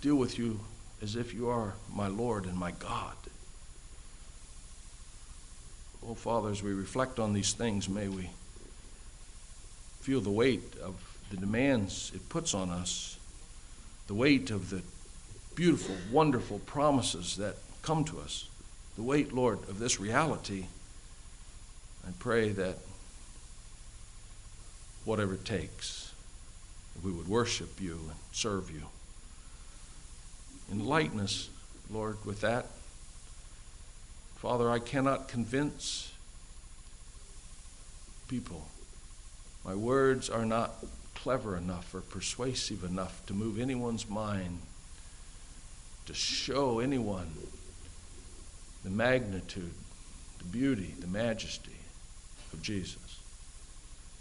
deal 0.00 0.14
with 0.14 0.38
you 0.38 0.60
as 1.02 1.16
if 1.16 1.32
you 1.32 1.48
are 1.48 1.74
my 1.92 2.08
Lord 2.08 2.44
and 2.44 2.56
my 2.56 2.70
God. 2.72 3.14
Oh, 6.06 6.14
Father, 6.14 6.50
as 6.50 6.62
we 6.62 6.72
reflect 6.72 7.18
on 7.18 7.32
these 7.32 7.52
things, 7.52 7.88
may 7.88 8.08
we 8.08 8.30
feel 10.00 10.20
the 10.20 10.30
weight 10.30 10.74
of 10.82 10.94
the 11.30 11.36
demands 11.36 12.10
it 12.14 12.28
puts 12.28 12.54
on 12.54 12.70
us, 12.70 13.18
the 14.06 14.14
weight 14.14 14.50
of 14.50 14.70
the 14.70 14.82
beautiful, 15.54 15.94
wonderful 16.10 16.58
promises 16.60 17.36
that 17.36 17.56
come 17.82 18.04
to 18.04 18.18
us. 18.18 18.48
The 18.96 19.02
weight, 19.02 19.32
Lord, 19.32 19.58
of 19.68 19.78
this 19.78 20.00
reality. 20.00 20.66
I 22.06 22.10
pray 22.18 22.50
that 22.50 22.78
whatever 25.04 25.34
it 25.34 25.44
takes, 25.44 26.12
we 27.02 27.12
would 27.12 27.28
worship 27.28 27.80
you 27.80 27.92
and 27.92 28.18
serve 28.32 28.70
you. 28.70 28.82
Enlighten 30.70 31.20
us, 31.20 31.48
Lord, 31.90 32.16
with 32.24 32.40
that. 32.42 32.66
Father, 34.36 34.70
I 34.70 34.78
cannot 34.78 35.28
convince 35.28 36.12
people. 38.28 38.68
My 39.64 39.74
words 39.74 40.30
are 40.30 40.46
not 40.46 40.72
clever 41.14 41.56
enough 41.56 41.94
or 41.94 42.00
persuasive 42.00 42.84
enough 42.84 43.24
to 43.26 43.34
move 43.34 43.58
anyone's 43.58 44.08
mind 44.08 44.60
to 46.06 46.14
show 46.14 46.80
anyone 46.80 47.30
the 48.82 48.90
magnitude, 48.90 49.70
the 50.38 50.44
beauty, 50.44 50.94
the 50.98 51.06
majesty 51.06 51.76
of 52.52 52.62
Jesus. 52.62 53.20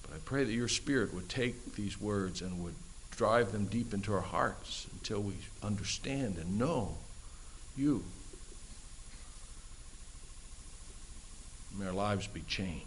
But 0.03 0.15
I 0.15 0.19
pray 0.25 0.43
that 0.43 0.51
your 0.51 0.67
Spirit 0.67 1.13
would 1.13 1.29
take 1.29 1.75
these 1.75 1.99
words 1.99 2.41
and 2.41 2.63
would 2.63 2.75
drive 3.19 3.51
them 3.51 3.65
deep 3.65 3.93
into 3.93 4.13
our 4.13 4.21
hearts 4.21 4.87
until 4.93 5.19
we 5.19 5.33
understand 5.61 6.37
and 6.37 6.57
know 6.57 6.95
you. 7.75 8.01
May 11.77 11.87
our 11.87 11.91
lives 11.91 12.27
be 12.27 12.39
changed. 12.47 12.85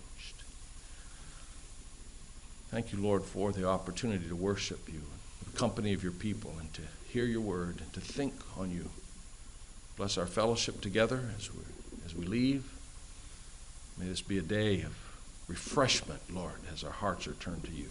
Thank 2.70 2.94
you, 2.94 2.98
Lord, 2.98 3.24
for 3.24 3.52
the 3.52 3.68
opportunity 3.68 4.26
to 4.26 4.34
worship 4.34 4.88
you 4.90 5.02
the 5.44 5.58
company 5.58 5.92
of 5.92 6.02
your 6.02 6.12
people 6.12 6.54
and 6.58 6.72
to 6.72 6.80
hear 7.10 7.26
your 7.26 7.42
word, 7.42 7.82
and 7.82 7.92
to 7.92 8.00
think 8.00 8.32
on 8.56 8.70
you. 8.70 8.88
Bless 9.98 10.16
our 10.16 10.26
fellowship 10.26 10.80
together 10.80 11.28
as 11.36 11.52
we, 11.52 11.60
as 12.06 12.14
we 12.14 12.24
leave. 12.24 12.64
May 13.98 14.06
this 14.06 14.22
be 14.22 14.38
a 14.38 14.42
day 14.42 14.80
of 14.80 14.96
refreshment, 15.46 16.22
Lord, 16.32 16.60
as 16.72 16.84
our 16.84 16.90
hearts 16.90 17.26
are 17.26 17.34
turned 17.34 17.64
to 17.64 17.72
you. 17.72 17.90